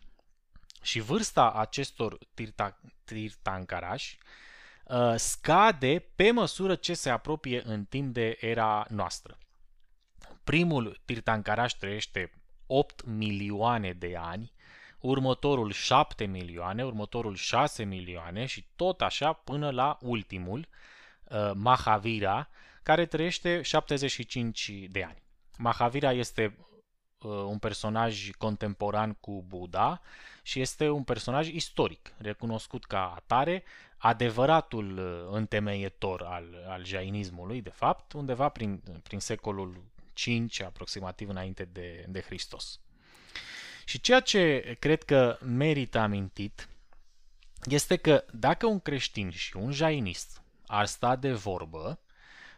[0.87, 4.18] Și vârsta acestor tirta, Tirtankarași
[4.84, 9.39] uh, scade pe măsură ce se apropie în timp de era noastră.
[10.45, 12.32] Primul Tirtankaraș trăiește
[12.66, 14.53] 8 milioane de ani,
[15.01, 20.68] următorul 7 milioane, următorul 6 milioane și tot așa până la ultimul,
[21.24, 22.49] uh, Mahavira,
[22.82, 25.22] care trăiește 75 de ani.
[25.59, 26.76] Mahavira este uh,
[27.25, 30.01] un personaj contemporan cu Buddha
[30.43, 33.64] și este un personaj istoric, recunoscut ca atare,
[33.99, 41.69] adevăratul uh, întemeietor al, al jainismului, de fapt, undeva prin, prin secolul 5, aproximativ înainte
[41.73, 42.81] de, de Hristos.
[43.85, 46.69] Și ceea ce cred că merită amintit
[47.64, 51.99] este că dacă un creștin și un jainist ar sta de vorbă,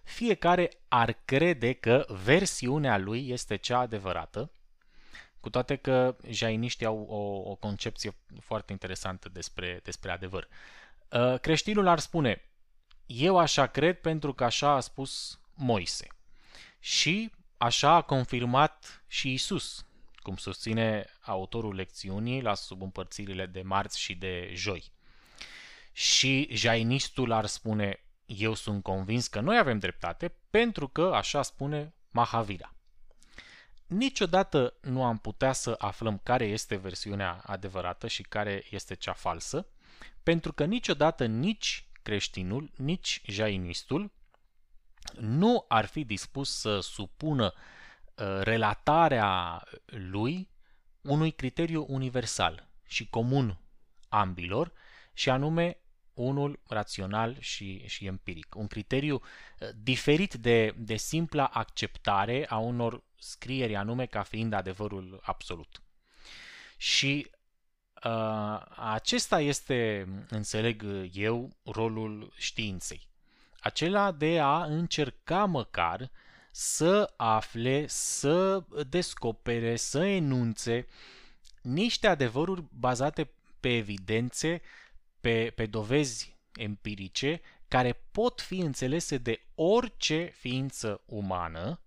[0.08, 4.50] fiecare ar crede că versiunea lui este cea adevărată,
[5.40, 10.48] cu toate că jainiștii au o, o concepție foarte interesantă despre, despre adevăr.
[11.12, 12.42] Uh, creștinul ar spune,
[13.06, 16.06] eu așa cred pentru că așa a spus Moise.
[16.78, 19.86] Și așa a confirmat și Isus,
[20.16, 24.92] cum susține autorul lecțiunii la subîmpărțirile de marți și de joi.
[25.92, 31.94] Și jainistul ar spune, eu sunt convins că noi avem dreptate pentru că așa spune
[32.10, 32.74] Mahavira.
[33.86, 39.66] Niciodată nu am putea să aflăm care este versiunea adevărată și care este cea falsă,
[40.22, 44.10] pentru că niciodată nici creștinul, nici jainistul
[45.18, 50.48] nu ar fi dispus să supună uh, relatarea lui
[51.00, 53.58] unui criteriu universal și comun
[54.08, 54.72] ambilor,
[55.12, 55.78] și anume
[56.18, 58.54] unul rațional și, și empiric.
[58.54, 65.20] Un criteriu uh, diferit de, de simpla acceptare a unor scrieri anume ca fiind adevărul
[65.22, 65.82] absolut.
[66.76, 67.30] Și
[68.04, 73.08] uh, acesta este, înțeleg eu, rolul științei.
[73.60, 76.10] Acela de a încerca măcar
[76.50, 80.86] să afle, să descopere, să enunțe
[81.62, 84.60] niște adevăruri bazate pe evidențe
[85.20, 91.80] pe, pe dovezi empirice care pot fi înțelese de orice ființă umană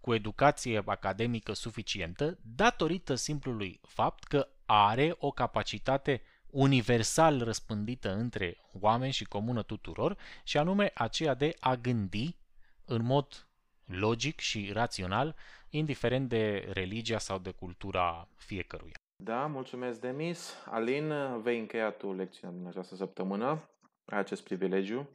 [0.00, 9.12] cu educație academică suficientă, datorită simplului fapt că are o capacitate universal răspândită între oameni
[9.12, 12.36] și comună tuturor, și anume aceea de a gândi
[12.84, 13.48] în mod
[13.84, 15.36] logic și rațional,
[15.70, 18.94] indiferent de religia sau de cultura fiecăruia.
[19.22, 20.54] Da, mulțumesc, Demis.
[20.64, 21.12] Alin,
[21.42, 23.70] vei încheia tu lecția din această săptămână.
[24.04, 25.08] Ai acest privilegiu.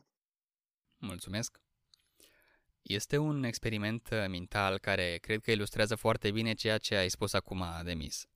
[0.97, 1.61] Mulțumesc.
[2.81, 7.33] Este un experiment uh, mental care cred că ilustrează foarte bine ceea ce ai spus
[7.33, 8.27] acum, Demis.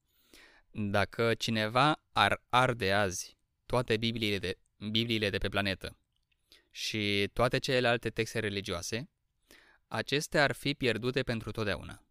[0.72, 4.58] Dacă cineva ar arde azi toate Bibliile de,
[4.92, 5.98] Bibliile de pe planetă
[6.72, 9.10] și toate celelalte texte religioase,
[9.88, 12.04] acestea ar fi pierdute pentru totdeauna.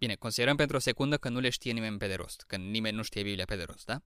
[0.00, 2.96] Bine, considerăm pentru o secundă că nu le știe nimeni pe de rost, că nimeni
[2.96, 4.02] nu știe Biblia pe de rost, da?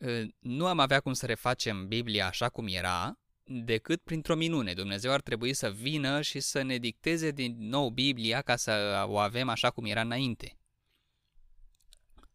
[0.00, 4.74] Ă, nu am avea cum să refacem Biblia așa cum era, decât printr-o minune.
[4.74, 9.18] Dumnezeu ar trebui să vină și să ne dicteze din nou Biblia ca să o
[9.18, 10.58] avem așa cum era înainte.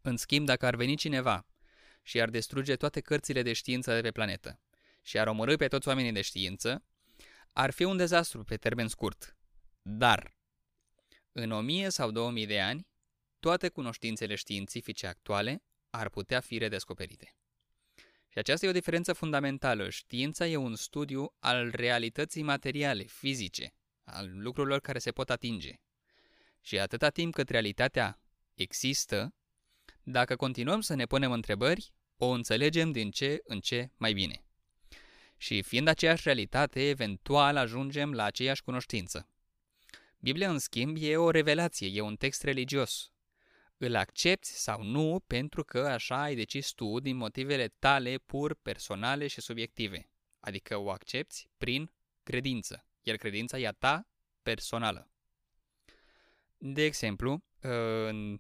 [0.02, 1.48] În schimb, dacă ar veni cineva
[2.02, 4.60] și ar distruge toate cărțile de știință de pe planetă
[5.02, 6.84] și ar omorâ pe toți oamenii de știință,
[7.54, 9.38] ar fi un dezastru pe termen scurt.
[9.82, 10.33] Dar
[11.34, 12.88] în 1000 sau 2000 de ani,
[13.40, 17.36] toate cunoștințele științifice actuale ar putea fi redescoperite.
[18.30, 19.90] Și aceasta e o diferență fundamentală.
[19.90, 25.74] Știința e un studiu al realității materiale, fizice, al lucrurilor care se pot atinge.
[26.62, 28.22] Și atâta timp cât realitatea
[28.54, 29.36] există,
[30.04, 34.46] dacă continuăm să ne punem întrebări, o înțelegem din ce în ce mai bine.
[35.38, 39.28] Și fiind aceeași realitate, eventual ajungem la aceeași cunoștință.
[40.24, 43.12] Biblia, în schimb, e o revelație, e un text religios.
[43.78, 49.28] Îl accepti sau nu pentru că așa ai decis tu din motivele tale pur personale
[49.28, 50.10] și subiective.
[50.40, 51.92] Adică o accepti prin
[52.24, 54.08] credință, iar credința e a ta
[54.44, 55.12] personală.
[56.58, 58.40] De exemplu, în,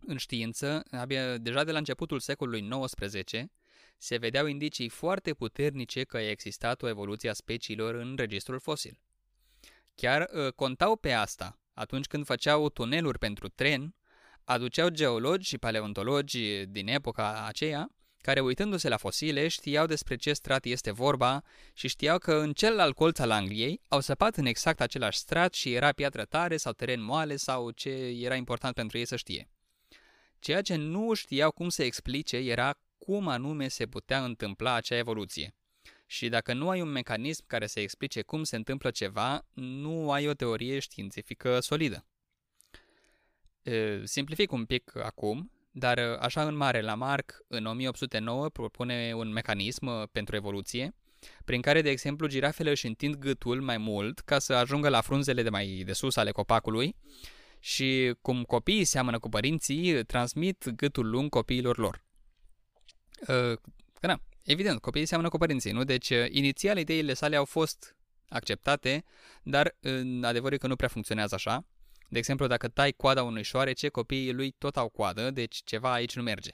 [0.00, 3.32] în știință, abia, deja de la începutul secolului XIX,
[3.98, 9.00] se vedeau indicii foarte puternice că a existat o evoluție a speciilor în registrul fosil.
[9.94, 11.58] Chiar uh, contau pe asta.
[11.74, 13.94] Atunci când făceau tuneluri pentru tren,
[14.44, 17.90] aduceau geologi și paleontologi din epoca aceea,
[18.20, 22.94] care uitându-se la fosile știau despre ce strat este vorba și știau că în celălalt
[22.94, 27.02] colț al Angliei au săpat în exact același strat și era piatră tare sau teren
[27.02, 27.90] moale sau ce
[28.20, 29.48] era important pentru ei să știe.
[30.38, 35.54] Ceea ce nu știau cum să explice era cum anume se putea întâmpla acea evoluție.
[36.12, 40.28] Și dacă nu ai un mecanism care să explice cum se întâmplă ceva, nu ai
[40.28, 42.06] o teorie științifică solidă.
[44.04, 50.36] Simplific un pic acum, dar așa în mare, Lamarck în 1809 propune un mecanism pentru
[50.36, 50.94] evoluție,
[51.44, 55.42] prin care, de exemplu, girafele își întind gâtul mai mult ca să ajungă la frunzele
[55.42, 56.96] de mai de sus ale copacului
[57.58, 62.04] și cum copiii seamănă cu părinții, transmit gâtul lung copiilor lor.
[64.00, 65.84] Că na, evident, copiii seamănă cu părinții, nu?
[65.84, 67.96] Deci, inițial, ideile sale au fost
[68.28, 69.04] acceptate,
[69.42, 69.76] dar
[70.22, 71.66] adevărul e că nu prea funcționează așa.
[72.08, 76.16] De exemplu, dacă tai coada unui șoarece, copiii lui tot au coadă, deci ceva aici
[76.16, 76.50] nu merge.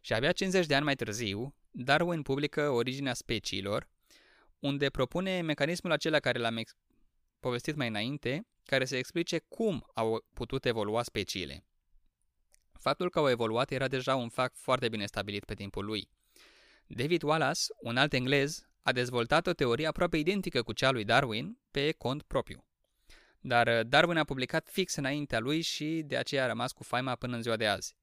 [0.00, 3.88] Și abia 50 de ani mai târziu, Darwin publică Originea speciilor,
[4.58, 6.76] unde propune mecanismul acela care l-am ex-
[7.40, 11.64] povestit mai înainte, care să explice cum au putut evolua speciile.
[12.72, 16.08] Faptul că au evoluat era deja un fapt foarte bine stabilit pe timpul lui.
[16.86, 21.58] David Wallace, un alt englez, a dezvoltat o teorie aproape identică cu cea lui Darwin
[21.70, 22.64] pe cont propriu.
[23.40, 27.14] Dar uh, Darwin a publicat fix înaintea lui și de aceea a rămas cu faima
[27.14, 27.94] până în ziua de azi.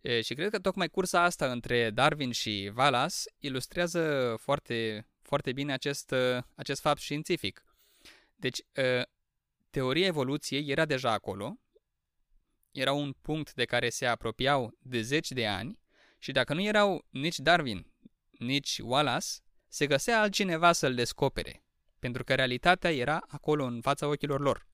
[0.00, 5.72] E, și cred că tocmai cursa asta între Darwin și Wallace ilustrează foarte, foarte bine
[5.72, 7.64] acest, uh, acest fapt științific.
[8.36, 9.02] Deci, uh,
[9.70, 11.58] teoria evoluției era deja acolo,
[12.70, 15.78] era un punct de care se apropiau de zeci de ani
[16.18, 17.86] și dacă nu erau nici Darwin,
[18.38, 19.26] nici Wallace,
[19.68, 21.64] se găsea altcineva să-l descopere,
[21.98, 24.66] pentru că realitatea era acolo în fața ochilor lor.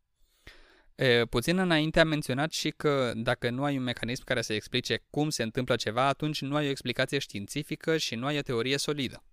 [0.95, 5.05] E, puțin înainte am menționat și că dacă nu ai un mecanism care să explice
[5.11, 8.77] cum se întâmplă ceva, atunci nu ai o explicație științifică și nu ai o teorie
[8.77, 9.25] solidă.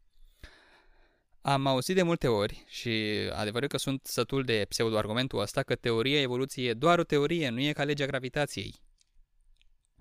[1.41, 2.89] Am auzit de multe ori și
[3.33, 7.59] adevărul că sunt sătul de pseudo-argumentul ăsta că teoria evoluției e doar o teorie, nu
[7.59, 8.75] e ca legea gravitației.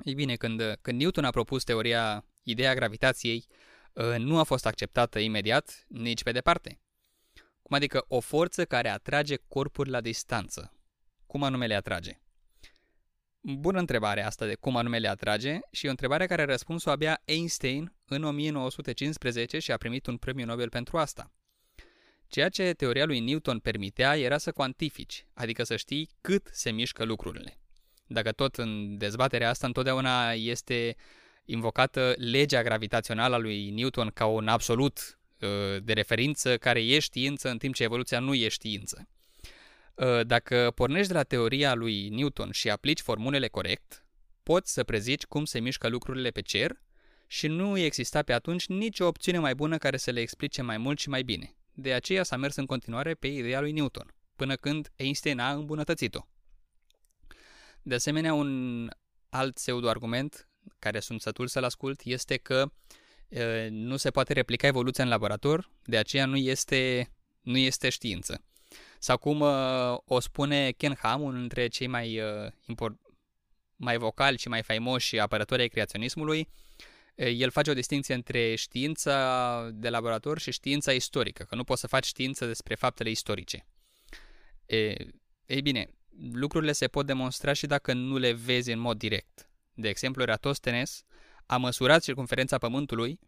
[0.04, 3.54] Ei bine, când, când Newton a propus teoria, ideea gravitației, ă,
[4.18, 6.80] nu a fost acceptată imediat, nici pe departe.
[7.62, 10.72] Cum adică o forță care atrage corpuri la distanță.
[11.26, 12.20] Cum anume le atrage?
[13.40, 17.22] Bună întrebare asta de cum anume le atrage și o întrebare care a răspuns-o abia
[17.24, 21.32] Einstein în 1915 și a primit un premiu Nobel pentru asta.
[22.26, 27.04] Ceea ce teoria lui Newton permitea era să cuantifici, adică să știi cât se mișcă
[27.04, 27.58] lucrurile.
[28.06, 30.96] Dacă tot în dezbaterea asta întotdeauna este
[31.50, 37.50] invocată legea gravitațională a lui Newton ca un absolut uh, de referință care e știință
[37.50, 39.08] în timp ce evoluția nu e știință.
[39.94, 44.04] Uh, dacă pornești de la teoria lui Newton și aplici formulele corect,
[44.42, 46.82] poți să prezici cum se mișcă lucrurile pe cer
[47.26, 50.98] și nu exista pe atunci nicio opțiune mai bună care să le explice mai mult
[50.98, 51.56] și mai bine.
[51.72, 56.20] De aceea s-a mers în continuare pe ideea lui Newton, până când Einstein a îmbunătățit-o.
[57.82, 58.90] De asemenea, un
[59.28, 60.47] alt pseudo-argument,
[60.78, 62.70] care sunt sătul să-l ascult, este că
[63.28, 67.88] e, uh, nu se poate replica evoluția în laborator, de aceea nu este, nu este
[67.88, 68.42] știință.
[68.98, 72.96] Sau cum uh, o spune Ken Ham, unul dintre cei mai, uh, import,
[73.76, 76.48] mai vocali și mai faimoși apărători ai creaționismului,
[77.14, 81.80] uh, el face o distinție între știința de laborator și știința istorică, că nu poți
[81.80, 83.66] să faci știință despre faptele istorice.
[84.66, 84.94] E,
[85.46, 85.90] ei bine,
[86.32, 89.47] lucrurile se pot demonstra și dacă nu le vezi în mod direct.
[89.80, 91.02] De exemplu, Eratosthenes
[91.46, 93.18] a măsurat circunferența Pământului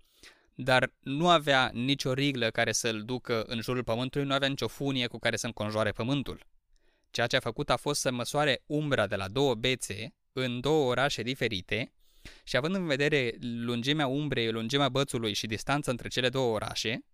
[0.63, 5.07] dar nu avea nicio riglă care să-l ducă în jurul pământului, nu avea nicio funie
[5.07, 6.47] cu care să înconjoare pământul.
[7.11, 10.91] Ceea ce a făcut a fost să măsoare umbra de la două bețe în două
[10.91, 11.93] orașe diferite
[12.45, 17.05] și având în vedere lungimea umbrei, lungimea bățului și distanța între cele două orașe,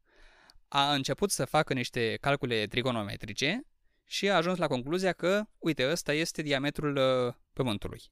[0.69, 3.67] a început să facă niște calcule trigonometrice
[4.05, 8.03] și a ajuns la concluzia că, uite, ăsta este diametrul uh, Pământului.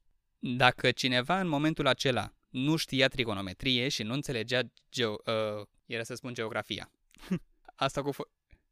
[0.47, 6.15] Dacă cineva în momentul acela nu știa trigonometrie și nu înțelegea geo, uh, era să
[6.15, 6.91] spun geografia.
[7.75, 8.11] Asta cu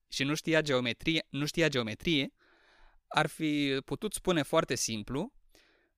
[0.08, 2.32] și nu știa geometrie, nu știa geometrie,
[3.08, 5.32] ar fi putut spune foarte simplu,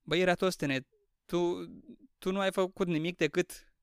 [0.03, 0.87] băi, Eratostene,
[1.25, 1.55] tu,
[2.19, 3.75] tu nu ai făcut nimic decât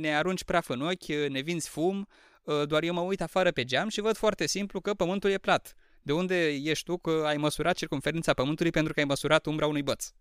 [0.00, 2.08] ne arunci praf în ochi, ne vinzi fum,
[2.42, 5.38] uh, doar eu mă uit afară pe geam și văd foarte simplu că pământul e
[5.38, 5.74] plat.
[6.02, 9.82] De unde ești tu că ai măsurat circunferința pământului pentru că ai măsurat umbra unui
[9.82, 10.12] băț?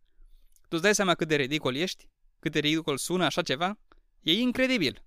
[0.71, 2.09] Tu îți dai seama cât de ridicol ești?
[2.39, 3.79] Cât de ridicol sună așa ceva?
[4.21, 5.03] E incredibil.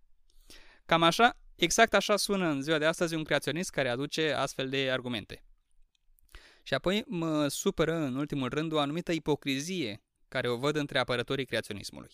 [0.87, 4.91] Cam așa, exact așa sună în ziua de astăzi un creaționist care aduce astfel de
[4.91, 5.45] argumente.
[6.63, 11.47] Și apoi mă supără în ultimul rând o anumită ipocrizie care o văd între apărătorii
[11.47, 12.11] creaționismului.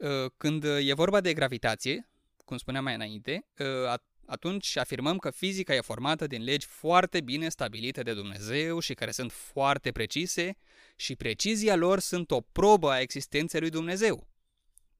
[0.00, 2.08] Ă, când e vorba de gravitație,
[2.44, 3.90] cum spuneam mai înainte, ă,
[4.26, 9.10] atunci afirmăm că fizica e formată din legi foarte bine stabilite de Dumnezeu și care
[9.10, 10.56] sunt foarte precise
[10.96, 14.28] și precizia lor sunt o probă a existenței lui Dumnezeu.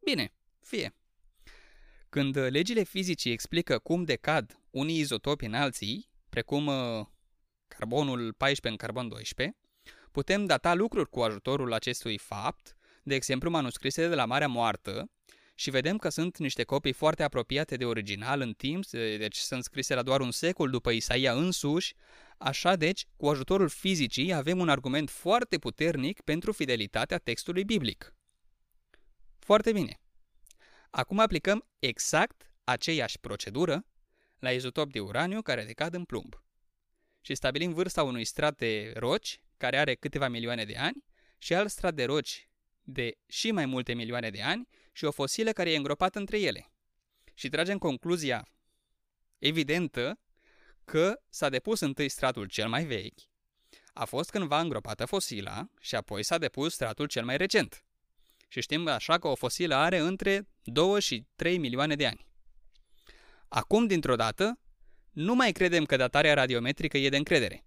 [0.05, 0.95] Bine, fie.
[2.09, 7.07] Când legile fizicii explică cum decad unii izotopi în alții, precum uh,
[7.69, 9.57] carbonul 14 în carbon 12,
[10.11, 15.11] putem data lucruri cu ajutorul acestui fapt, de exemplu manuscrisele de la Marea Moartă,
[15.59, 19.95] și vedem că sunt niște copii foarte apropiate de original în timp, deci sunt scrise
[19.95, 21.95] la doar un secol după Isaia însuși,
[22.39, 28.15] așa deci, cu ajutorul fizicii avem un argument foarte puternic pentru fidelitatea textului biblic.
[29.39, 30.01] Foarte bine.
[30.91, 33.87] Acum aplicăm exact aceeași procedură
[34.39, 36.43] la izotop de uraniu care decad în plumb.
[37.21, 41.05] Și stabilim vârsta unui strat de roci care are câteva milioane de ani
[41.39, 42.49] și alt strat de roci
[42.83, 46.71] de și mai multe milioane de ani și o fosilă care e îngropată între ele.
[47.35, 48.49] Și tragem concluzia
[49.39, 50.19] evidentă
[50.85, 53.19] că s-a depus întâi stratul cel mai vechi,
[53.93, 57.85] a fost cândva îngropată fosila și apoi s-a depus stratul cel mai recent.
[58.49, 62.27] Și știm așa că o fosilă are între 2 și 3 milioane de ani.
[63.49, 64.61] Acum, dintr-o dată,
[65.11, 67.65] nu mai credem că datarea radiometrică e de încredere.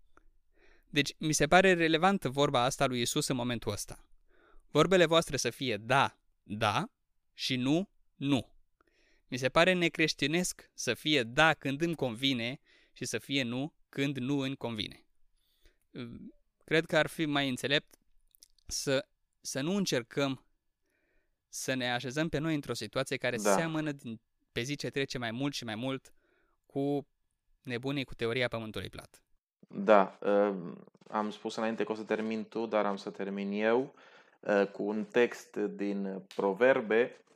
[0.88, 4.06] Deci, mi se pare relevantă vorba asta lui Isus în momentul ăsta.
[4.72, 6.90] Vorbele voastre să fie da, da
[7.40, 8.50] și nu, nu.
[9.28, 12.60] Mi se pare necreștinesc să fie da când îmi convine
[12.92, 15.06] și să fie nu când nu îmi convine.
[16.64, 17.96] Cred că ar fi mai înțelept
[18.66, 19.08] să,
[19.42, 20.46] să nu încercăm
[21.50, 23.54] să ne așezăm pe noi într-o situație care da.
[23.54, 24.20] seamănă din,
[24.52, 26.14] pe zi ce trece mai mult și mai mult
[26.66, 27.08] cu
[27.62, 29.24] nebunii cu teoria pământului plat.
[29.68, 30.56] Da, uh,
[31.10, 33.94] am spus înainte că o să termin tu, dar am să termin eu
[34.40, 37.28] uh, cu un text din Proverbe uh,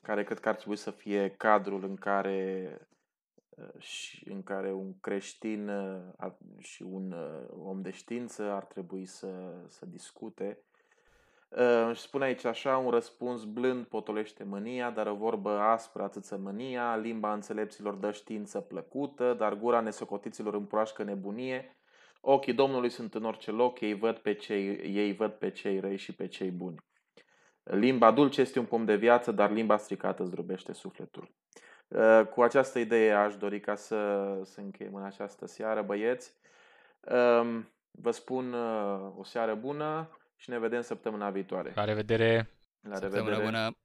[0.00, 2.78] care cred că ar trebui să fie cadrul în care
[3.78, 5.70] și în care un creștin
[6.58, 7.14] și un
[7.58, 10.58] om de știință ar trebui să, să discute
[11.88, 16.96] își spune aici așa, un răspuns blând potolește mânia, dar o vorbă aspră atâță mânia,
[16.96, 21.78] limba înțelepților dă știință plăcută, dar gura nesocotiților împroașcă nebunie.
[22.20, 25.96] Ochii Domnului sunt în orice loc, ei văd pe cei, ei văd pe cei răi
[25.96, 26.84] și pe cei buni.
[27.64, 31.30] Limba dulce este un pom de viață, dar limba stricată zdrobește sufletul.
[32.30, 36.34] Cu această idee aș dori ca să, să încheiem în această seară, băieți.
[37.90, 38.54] Vă spun
[39.16, 41.72] o seară bună și ne vedem săptămâna viitoare.
[41.74, 42.50] La revedere!
[42.80, 43.24] La revedere!
[43.24, 43.76] Săptămâna bună!